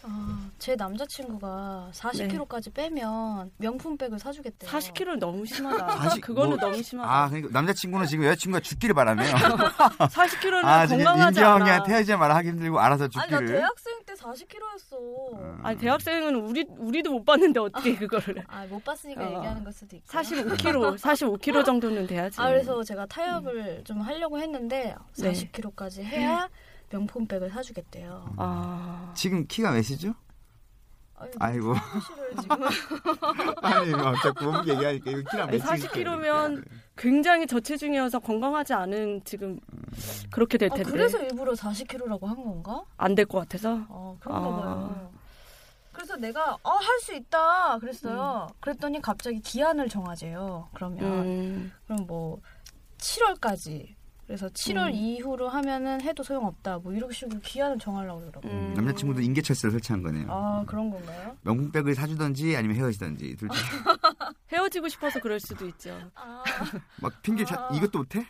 아, 0.03 0.49
제 0.57 0.75
남자친구가 0.75 1.91
40kg까지 1.93 2.73
빼면 2.73 3.51
명품백을 3.57 4.17
사주겠대요. 4.17 4.71
40kg 4.71 5.19
너무 5.19 5.45
심하다. 5.45 5.87
40 6.09 6.21
그거는 6.23 6.49
뭐- 6.49 6.57
너무 6.57 6.75
아, 6.75 6.81
심하다. 6.81 7.29
그러니까 7.29 7.49
남자친구는 7.53 8.07
지금 8.07 8.25
여자친구가 8.25 8.61
죽기를 8.61 8.95
바라네요. 8.95 9.29
40kg는 9.35 10.65
아, 10.65 10.87
건강하지 10.87 11.43
않아. 11.43 11.83
헤어지자 11.87 12.17
말아 12.17 12.35
하기 12.37 12.47
힘들고 12.49 12.79
알아서 12.79 13.03
아니 13.15 13.31
나 13.31 13.37
죽기를. 13.37 13.47
대학생 13.59 13.93
때 13.99 14.00
40kg였어. 14.21 14.93
어. 14.93 15.59
아니 15.63 15.77
대학생은 15.77 16.35
우리 16.35 16.65
우리도 16.77 17.11
못 17.11 17.25
봤는데 17.25 17.59
어떻게 17.59 17.95
그거를? 17.95 18.43
아못 18.47 18.83
봤으니까 18.83 19.21
어. 19.21 19.35
얘기하는 19.37 19.63
걸 19.63 19.73
수도 19.73 19.95
있고. 19.95 20.07
45kg, 20.07 20.97
45kg 20.97 21.65
정도는 21.65 22.07
돼야지. 22.07 22.39
아 22.39 22.47
그래서 22.49 22.83
제가 22.83 23.05
타협을 23.07 23.83
좀 23.83 24.01
하려고 24.01 24.39
했는데 24.39 24.95
네. 25.17 25.31
40kg까지 25.31 26.03
해야 26.03 26.49
명품백을 26.89 27.49
사주겠대요. 27.49 28.33
아, 28.37 29.13
지금 29.15 29.47
키가 29.47 29.71
몇이죠? 29.71 30.13
아이고. 31.39 31.73
싫어요 32.05 32.41
지금. 32.41 33.53
아니 33.61 33.91
막 33.91 34.15
자꾸 34.21 34.45
몸 34.45 34.67
얘기하니까 34.67 35.11
이거 35.11 35.29
키랑 35.31 35.49
매칭 35.51 35.67
40kg면 35.67 36.65
굉장히 36.97 37.47
저체중이어서 37.47 38.19
건강하지 38.19 38.73
않은 38.73 39.21
지금 39.23 39.59
그렇게 40.31 40.57
될 40.57 40.69
아, 40.71 40.75
텐데 40.75 40.91
그래서 40.91 41.17
일부러 41.21 41.53
40kg라고 41.53 42.25
한 42.25 42.35
건가? 42.43 42.83
안 42.97 43.15
될 43.15 43.25
것 43.25 43.39
같아서 43.39 43.79
아 43.89 44.15
그런가 44.19 44.47
아. 44.47 44.51
봐요. 44.61 45.11
그래서 45.93 46.15
내가 46.15 46.53
어, 46.63 46.69
할 46.71 46.99
수 47.01 47.13
있다 47.13 47.77
그랬어요. 47.79 48.47
그랬더니 48.59 49.01
갑자기 49.01 49.39
기한을 49.41 49.89
정하재요. 49.89 50.69
그러면 50.73 51.03
음, 51.03 51.71
그럼 51.87 52.05
뭐 52.07 52.39
7월까지. 52.97 53.95
그래서 54.31 54.47
7월 54.47 54.85
음. 54.87 54.91
이후로 54.93 55.49
하면은 55.49 55.99
해도 55.99 56.23
소용없다. 56.23 56.77
뭐 56.77 56.93
이런 56.93 57.11
식으로 57.11 57.41
기한을 57.41 57.77
정하려고 57.79 58.21
그러더라고요. 58.21 58.51
음. 58.53 58.73
남자친구도 58.75 59.19
인계철새를 59.19 59.71
설치한 59.71 60.01
거네요. 60.01 60.25
아 60.29 60.63
그런 60.65 60.89
건가요? 60.89 61.35
명품백을 61.41 61.93
사주던지 61.95 62.55
아니면 62.55 62.77
헤어지던지 62.77 63.35
둘 63.35 63.49
중. 63.49 63.57
헤어지고 64.53 64.87
싶어서 64.87 65.19
그럴 65.19 65.37
수도 65.41 65.67
있죠. 65.67 65.99
아, 66.15 66.43
막 67.01 67.21
핑계 67.21 67.43
자, 67.43 67.67
아. 67.69 67.75
이것도 67.75 67.99
못해? 67.99 68.25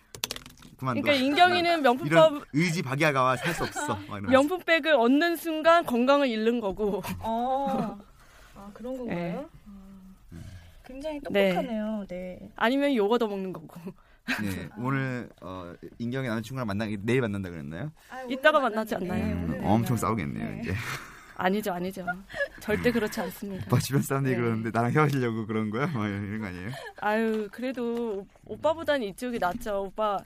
그만둬. 0.77 1.01
그러니까 1.03 1.23
인경이는 1.23 1.83
명품법 1.83 2.45
의지 2.53 2.81
박야가와 2.81 3.37
살 3.37 3.53
수 3.53 3.63
없어. 3.63 3.99
명품백을 4.27 4.95
얻는 4.95 5.35
순간 5.35 5.85
건강을 5.85 6.27
잃는 6.29 6.61
거고 6.61 7.03
어. 7.19 7.95
아 8.55 8.71
그런 8.73 8.97
건가요? 8.97 9.17
네. 9.17 9.45
아, 9.67 10.33
굉장히 10.83 11.19
네. 11.29 11.49
똑똑하네요. 11.53 12.05
네. 12.07 12.49
아니면 12.55 12.95
요거 12.95 13.19
더 13.19 13.27
먹는 13.27 13.53
거고 13.53 13.79
네, 14.41 14.69
오늘 14.77 15.29
어, 15.41 15.73
인경이 15.97 16.27
남자친구랑 16.27 16.67
만나 16.67 16.85
내일 17.01 17.21
만난다 17.21 17.49
그랬나요? 17.49 17.91
아, 18.09 18.21
이따가 18.29 18.59
만나지. 18.59 18.95
않나요? 18.95 19.23
음, 19.35 19.43
오늘 19.49 19.61
엄청. 19.63 19.97
싸우겠네요 19.97 20.49
네. 20.49 20.59
이제. 20.61 20.73
아니죠 21.35 21.73
아니죠 21.73 22.05
절대 22.59 22.91
그렇지 22.91 23.19
않습니다. 23.21 23.65
오빠 23.65 23.79
주변 23.79 24.01
사람들이 24.03 24.35
네. 24.35 24.39
그러는데 24.41 24.69
나랑 24.71 24.91
헤어지려고 24.91 25.47
그런 25.47 25.69
거야? 25.71 25.87
막 25.87 26.07
이런 26.07 26.39
거 26.39 26.45
아니에요? 26.47 26.69
아유 27.01 27.47
그래도 27.51 28.19
오- 28.19 28.53
오빠보다는 28.53 29.07
이쪽이 29.07 29.39
낫죠 29.39 29.85
오빠 29.85 30.19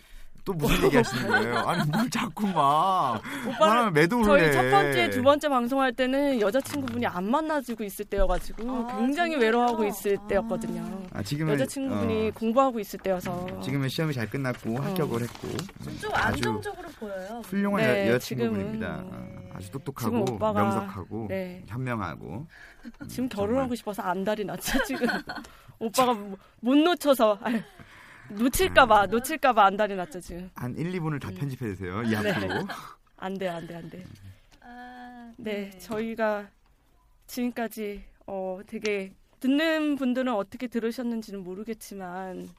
또 0.46 0.54
무슨 0.54 0.86
얘기 0.86 0.96
하시는 0.98 1.28
거예요? 1.28 1.58
아니 1.58 1.90
뭘 1.90 2.08
자꾸 2.10 2.46
막 2.48 3.20
오빠는 3.48 3.94
매도를 3.94 4.26
저희 4.26 4.42
해. 4.44 4.52
첫 4.52 4.70
번째, 4.70 5.10
두 5.10 5.24
번째 5.24 5.50
방송할 5.50 5.92
때는 5.94 6.40
여자친구분이 6.40 7.06
안 7.08 7.30
만나주고 7.32 7.84
있을 7.84 8.06
때여가지고 8.06 8.70
아, 8.70 8.98
굉장히 8.98 9.32
정말요? 9.32 9.40
외로워하고 9.40 9.86
있을 9.86 10.18
아. 10.22 10.28
때였거든요. 10.28 11.02
아, 11.14 11.24
지금은 11.24 11.54
여자친구분이 11.56 12.28
어, 12.28 12.32
공부하고 12.36 12.80
있을 12.80 13.00
때여서. 13.00 13.60
지금은 13.62 13.90
시험이 13.90 14.14
잘 14.14 14.30
끝났고 14.30 14.78
합격을 14.78 15.22
했고 15.24 15.48
좀 16.00 16.12
아주 16.14 16.14
안정적으로 16.14 16.88
보여요. 17.00 17.42
훌륭한 17.46 17.82
네, 17.82 18.08
여- 18.08 18.14
여자친구분입니다. 18.14 18.98
지금은, 19.04 19.14
어, 19.52 19.56
아주 19.56 19.72
똑똑하고 19.72 20.26
오빠가- 20.26 20.54
명석하고 20.62 21.26
네. 21.28 21.64
현명하고 21.68 22.46
지금 23.08 23.28
정말. 23.30 23.48
결혼하고 23.48 23.74
싶어서 23.74 24.04
안달이 24.04 24.46
났죠, 24.46 24.84
지금. 24.84 25.08
오빠가 25.80 26.14
뭐- 26.14 26.38
못 26.60 26.76
놓쳐서. 26.78 27.40
아유, 27.42 27.60
놓칠까봐, 28.30 29.08
놓칠까봐 29.08 29.66
안달이 29.66 29.96
났죠, 29.96 30.20
지금. 30.20 30.50
한 30.56 30.76
1, 30.76 30.92
2분을 30.94 31.22
다 31.22 31.30
음. 31.30 31.36
편집해 31.36 31.68
주세요. 31.70 32.02
이 32.04 32.10
네. 32.10 32.32
앞으로. 32.32 32.68
안 33.18 33.34
돼, 33.38 33.48
안 33.48 33.66
돼, 33.66 33.76
안 33.76 33.90
돼. 33.90 34.04
아, 34.62 35.32
네, 35.38 35.70
저희가 35.78 36.48
지금까지 37.28 38.04
어, 38.28 38.60
되게 38.68 39.14
듣는 39.40 39.96
분들은 39.96 40.34
어떻게 40.34 40.68
들으셨는지는 40.68 41.44
모르겠지만 41.44 42.50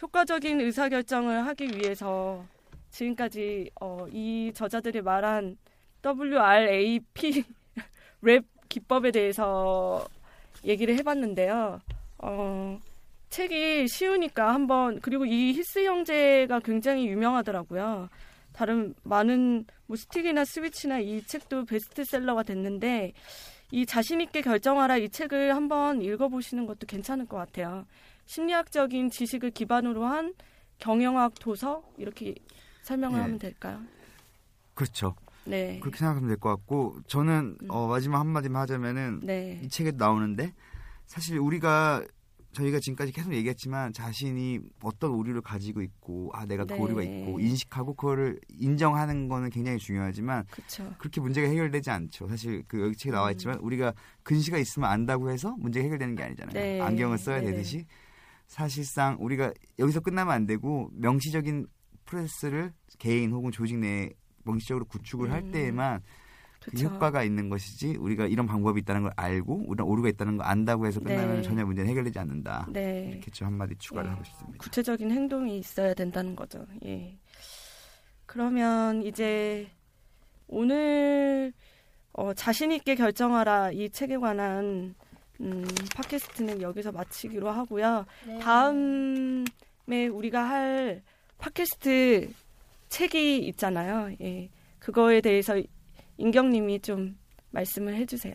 효과적인 0.00 0.60
의사 0.60 0.88
결정을 0.88 1.46
하기 1.46 1.76
위해서 1.76 2.44
지금까지 2.90 3.70
어, 3.80 4.06
이 4.10 4.52
저자들이 4.54 5.02
말한 5.02 5.56
WRAP 6.04 7.44
랩 8.22 8.44
기법에 8.68 9.10
대해서 9.10 10.06
얘기를 10.64 10.96
해봤는데요. 10.96 11.80
어, 12.18 12.80
책이 13.28 13.88
쉬우니까 13.88 14.54
한번 14.54 15.00
그리고 15.00 15.24
이 15.26 15.52
히스 15.52 15.84
형제가 15.84 16.60
굉장히 16.60 17.08
유명하더라고요. 17.08 18.08
다른 18.52 18.94
많은 19.02 19.66
뭐 19.86 19.96
스틱이나 19.96 20.44
스위치나 20.44 20.98
이 21.00 21.22
책도 21.22 21.66
베스트셀러가 21.66 22.42
됐는데 22.42 23.12
이 23.72 23.84
자신 23.84 24.20
있게 24.20 24.40
결정하라 24.42 24.96
이 24.96 25.08
책을 25.10 25.54
한번 25.54 26.00
읽어보시는 26.00 26.66
것도 26.66 26.86
괜찮을 26.86 27.26
것 27.26 27.36
같아요. 27.36 27.84
심리학적인 28.26 29.10
지식을 29.10 29.50
기반으로 29.50 30.04
한 30.04 30.34
경영학 30.78 31.34
도서 31.40 31.82
이렇게 31.98 32.34
설명을 32.82 33.16
네. 33.18 33.22
하면 33.22 33.38
될까요? 33.38 33.80
그렇죠. 34.74 35.14
네, 35.44 35.78
그렇게 35.80 35.98
생각하면 35.98 36.28
될 36.28 36.38
것 36.38 36.48
같고 36.50 36.96
저는 37.06 37.56
음. 37.62 37.70
어, 37.70 37.86
마지막 37.86 38.18
한마디만 38.20 38.62
하자면은 38.62 39.20
네, 39.22 39.60
이 39.62 39.68
책에도 39.68 39.96
나오는데 39.98 40.52
사실 41.06 41.38
우리가 41.38 42.04
저희가 42.56 42.80
지금까지 42.80 43.12
계속 43.12 43.34
얘기했지만 43.34 43.92
자신이 43.92 44.60
어떤 44.82 45.10
오류를 45.10 45.42
가지고 45.42 45.82
있고 45.82 46.30
아 46.32 46.46
내가 46.46 46.64
그 46.64 46.72
네. 46.72 46.78
오류가 46.80 47.02
있고 47.02 47.38
인식하고 47.38 47.94
그거를 47.94 48.40
인정하는 48.48 49.28
거는 49.28 49.50
굉장히 49.50 49.78
중요하지만 49.78 50.44
그렇죠. 50.50 50.94
그렇게 50.98 51.20
문제가 51.20 51.48
해결되지 51.48 51.90
않죠. 51.90 52.28
사실 52.28 52.64
그 52.66 52.80
여기 52.80 52.96
책에 52.96 53.12
나와 53.12 53.30
있지만 53.32 53.58
우리가 53.58 53.92
근시가 54.22 54.56
있으면 54.56 54.88
안다고 54.90 55.30
해서 55.30 55.54
문제가 55.58 55.84
해결되는 55.84 56.14
게 56.14 56.22
아니잖아요. 56.22 56.54
네. 56.54 56.80
안경을 56.80 57.18
써야 57.18 57.40
네네. 57.40 57.52
되듯이 57.52 57.84
사실상 58.46 59.18
우리가 59.20 59.52
여기서 59.78 60.00
끝나면 60.00 60.32
안 60.32 60.46
되고 60.46 60.88
명시적인 60.94 61.66
프로세스를 62.06 62.72
개인 62.98 63.32
혹은 63.32 63.50
조직 63.50 63.76
내에 63.76 64.10
명시적으로 64.44 64.86
구축을 64.86 65.30
할 65.30 65.42
음. 65.42 65.50
때에만 65.50 66.00
그 66.66 66.72
그쵸. 66.72 66.88
효과가 66.88 67.22
있는 67.22 67.48
것이지 67.48 67.96
우리가 67.96 68.26
이런 68.26 68.46
방법이 68.46 68.80
있다는 68.80 69.04
걸 69.04 69.12
알고 69.14 69.66
우리가 69.68 69.84
오류가 69.84 70.08
있다는 70.08 70.36
걸 70.36 70.46
안다고 70.46 70.86
해서 70.86 71.00
끝나면 71.00 71.36
네. 71.36 71.42
전혀 71.42 71.64
문제는 71.64 71.88
해결되지 71.90 72.18
않는다. 72.18 72.66
네, 72.72 73.10
이렇게 73.12 73.30
좀 73.30 73.46
한마디 73.46 73.76
추가를 73.78 74.10
네. 74.10 74.12
하고 74.12 74.24
싶습니다. 74.24 74.58
구체적인 74.58 75.10
행동이 75.10 75.58
있어야 75.58 75.94
된다는 75.94 76.34
거죠. 76.34 76.66
예. 76.84 77.16
그러면 78.26 79.02
이제 79.02 79.68
오늘 80.48 81.52
어, 82.12 82.34
자신 82.34 82.72
있게 82.72 82.96
결정하라 82.96 83.70
이 83.70 83.88
책에 83.90 84.16
관한 84.16 84.94
음, 85.40 85.64
팟캐스트는 85.94 86.62
여기서 86.62 86.90
마치기로 86.90 87.48
하고요. 87.48 88.06
네. 88.26 88.38
다음에 88.40 89.44
우리가 90.10 90.42
할 90.42 91.02
팟캐스트 91.38 92.32
책이 92.88 93.38
있잖아요. 93.48 94.16
예. 94.20 94.50
그거에 94.80 95.20
대해서 95.20 95.60
인경님이 96.18 96.80
좀 96.80 97.18
말씀을 97.50 97.94
해주세요. 97.96 98.34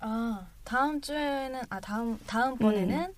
아 0.00 0.48
다음 0.64 1.00
주에는 1.00 1.60
아 1.70 1.80
다음 1.80 2.18
다음 2.26 2.56
번에는 2.56 3.14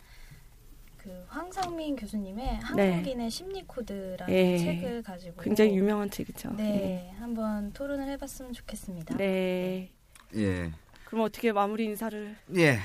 그 0.99 1.25
황상민 1.29 1.97
교수님의 1.97 2.57
한국인의 2.57 3.31
심리 3.31 3.63
코드라는 3.63 4.33
예. 4.33 4.59
책을 4.59 5.03
가지고 5.03 5.43
굉장히 5.43 5.77
유명한 5.77 6.11
책이죠. 6.11 6.53
네 6.57 7.15
한번 7.19 7.73
토론을 7.73 8.09
해봤으면 8.09 8.53
좋겠습니다. 8.53 9.15
예. 9.15 9.19
네. 9.19 9.91
예, 10.37 10.73
그럼 11.05 11.25
어떻게 11.25 11.53
마무리 11.53 11.85
인사를? 11.85 12.37
예, 12.57 12.79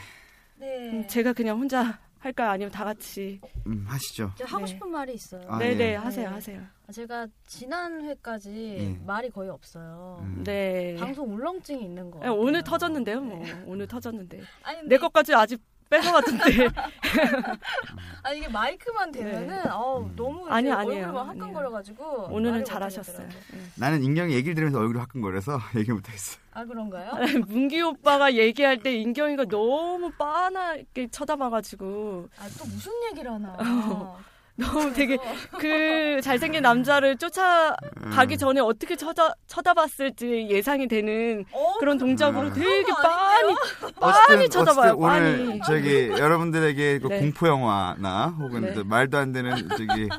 네. 0.58 0.92
음, 0.92 1.08
제가 1.08 1.34
그냥 1.34 1.58
혼자 1.60 2.00
할까요? 2.20 2.50
아니면 2.50 2.72
다 2.72 2.84
같이? 2.84 3.40
음, 3.66 3.86
하시죠. 3.88 4.32
하고 4.42 4.66
네. 4.66 4.68
싶은 4.68 4.90
말이 4.92 5.14
있어요. 5.14 5.42
아, 5.48 5.58
네네 5.58 5.92
예. 5.92 5.96
하세요 5.96 6.30
네. 6.30 6.34
하세요. 6.34 6.62
제가 6.92 7.28
지난 7.48 8.04
회까지 8.06 8.78
예. 8.80 9.06
말이 9.06 9.30
거의 9.30 9.50
없어요. 9.50 10.20
음. 10.24 10.44
네. 10.44 10.96
방송 11.00 11.34
울렁증이 11.34 11.84
있는 11.84 12.12
거. 12.12 12.20
예, 12.24 12.28
오늘 12.28 12.62
터졌는데요, 12.64 13.22
뭐 13.22 13.42
오늘 13.66 13.88
터졌는데 13.88 14.42
아니, 14.64 14.80
근데 14.82 14.96
내 14.96 15.00
것까지 15.00 15.34
아직 15.34 15.62
뺏어갔던데. 15.90 16.68
아 18.24 18.32
이게 18.34 18.48
마이크만 18.48 19.12
되면은 19.12 19.72
어 19.72 20.00
음. 20.02 20.14
너무 20.16 20.48
아니에요. 20.48 20.76
얼굴만 20.78 21.28
화끈거려가지고 21.28 22.28
오늘은 22.32 22.52
말을 22.52 22.66
잘하셨어요. 22.66 23.18
못하겠더라고요. 23.26 23.70
나는 23.76 24.04
인경이 24.04 24.34
얘기를 24.34 24.56
들으면서 24.56 24.80
얼굴이 24.80 25.00
화끈거려서 25.00 25.60
얘기 25.78 25.92
못하겠어. 25.92 26.40
아 26.54 26.66
그런가요? 26.66 27.12
예. 27.22 27.38
문기 27.40 27.82
오빠가 27.82 28.34
얘기할 28.34 28.84
때 28.84 28.94
인경이가 28.96 29.46
너무 29.46 30.12
빤하게 30.12 31.08
쳐다봐가지고 31.10 32.30
아 32.40 32.48
또 32.60 32.66
무슨 32.66 32.92
얘기를 33.12 33.32
하나? 33.32 33.56
어. 34.60 34.66
너무 34.66 34.94
되게 34.94 35.18
그 35.58 36.20
잘생긴 36.22 36.62
남자를 36.62 37.18
쫓아가기 37.18 38.38
전에 38.38 38.60
어떻게 38.60 38.96
쳐다 38.96 39.34
쳐다봤을지 39.48 40.48
예상이 40.50 40.88
되는 40.88 41.46
어, 41.52 41.78
그런 41.80 41.98
동작으로 41.98 42.48
음. 42.48 42.54
되게 42.54 42.92
빤히 43.02 43.56
빤히 44.00 44.50
쳐다봐요. 44.50 44.92
어쨌든 44.94 45.04
오늘 45.04 45.48
빤히. 45.48 45.62
저기 45.66 46.10
여러분들에게 46.10 47.00
그 47.00 47.08
네. 47.08 47.20
공포 47.20 47.48
영화나 47.48 48.28
혹은 48.40 48.62
네. 48.62 48.74
저 48.74 48.84
말도 48.84 49.18
안 49.18 49.32
되는 49.32 49.68
저기 49.70 50.10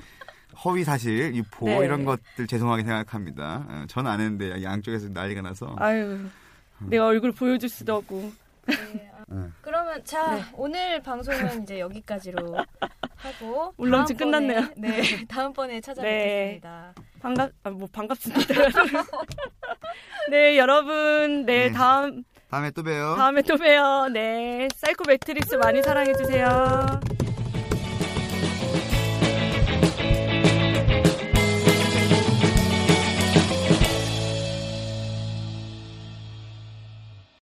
허위 0.65 0.85
사실, 0.85 1.35
유포 1.35 1.67
네. 1.67 1.85
이런 1.85 2.05
것들 2.05 2.47
죄송하게 2.47 2.83
생각합니다. 2.83 3.65
어, 3.69 3.85
저는 3.89 4.11
안 4.11 4.21
했는데 4.21 4.63
양쪽에서 4.63 5.09
난리가 5.09 5.41
나서 5.43 5.75
아유 5.79 6.19
내가 6.79 7.07
얼굴 7.07 7.33
보여줄 7.33 7.69
수도 7.69 7.97
없고 7.97 8.33
네, 8.67 9.11
아, 9.15 9.25
응. 9.33 9.53
그러면 9.91 10.05
자 10.05 10.37
네. 10.37 10.43
오늘 10.55 11.03
방송은 11.03 11.65
이제 11.65 11.81
여기까지로 11.81 12.57
하고 13.17 13.75
울렁증 13.77 14.15
다음번에- 14.17 14.19
끝났네요. 14.19 14.69
네 14.79 15.27
다음번에 15.27 15.81
찾아뵙겠습니다. 15.81 16.95
반갑 17.21 17.51
아, 17.65 17.71
뭐 17.71 17.89
반갑습니다. 17.93 18.55
네 20.31 20.57
여러분 20.59 21.45
네 21.45 21.67
네. 21.69 21.73
다음 21.73 22.23
다음에 22.51 22.71
또 22.71 22.85
봬요. 22.85 23.17
다음에 23.17 23.43
또 23.43 23.57
봬요. 23.57 24.09
네. 24.13 24.69
사이코 24.77 25.03
매트릭스 25.09 25.57
많이 25.57 25.83
사랑해 25.83 26.13
주세요. 26.15 27.01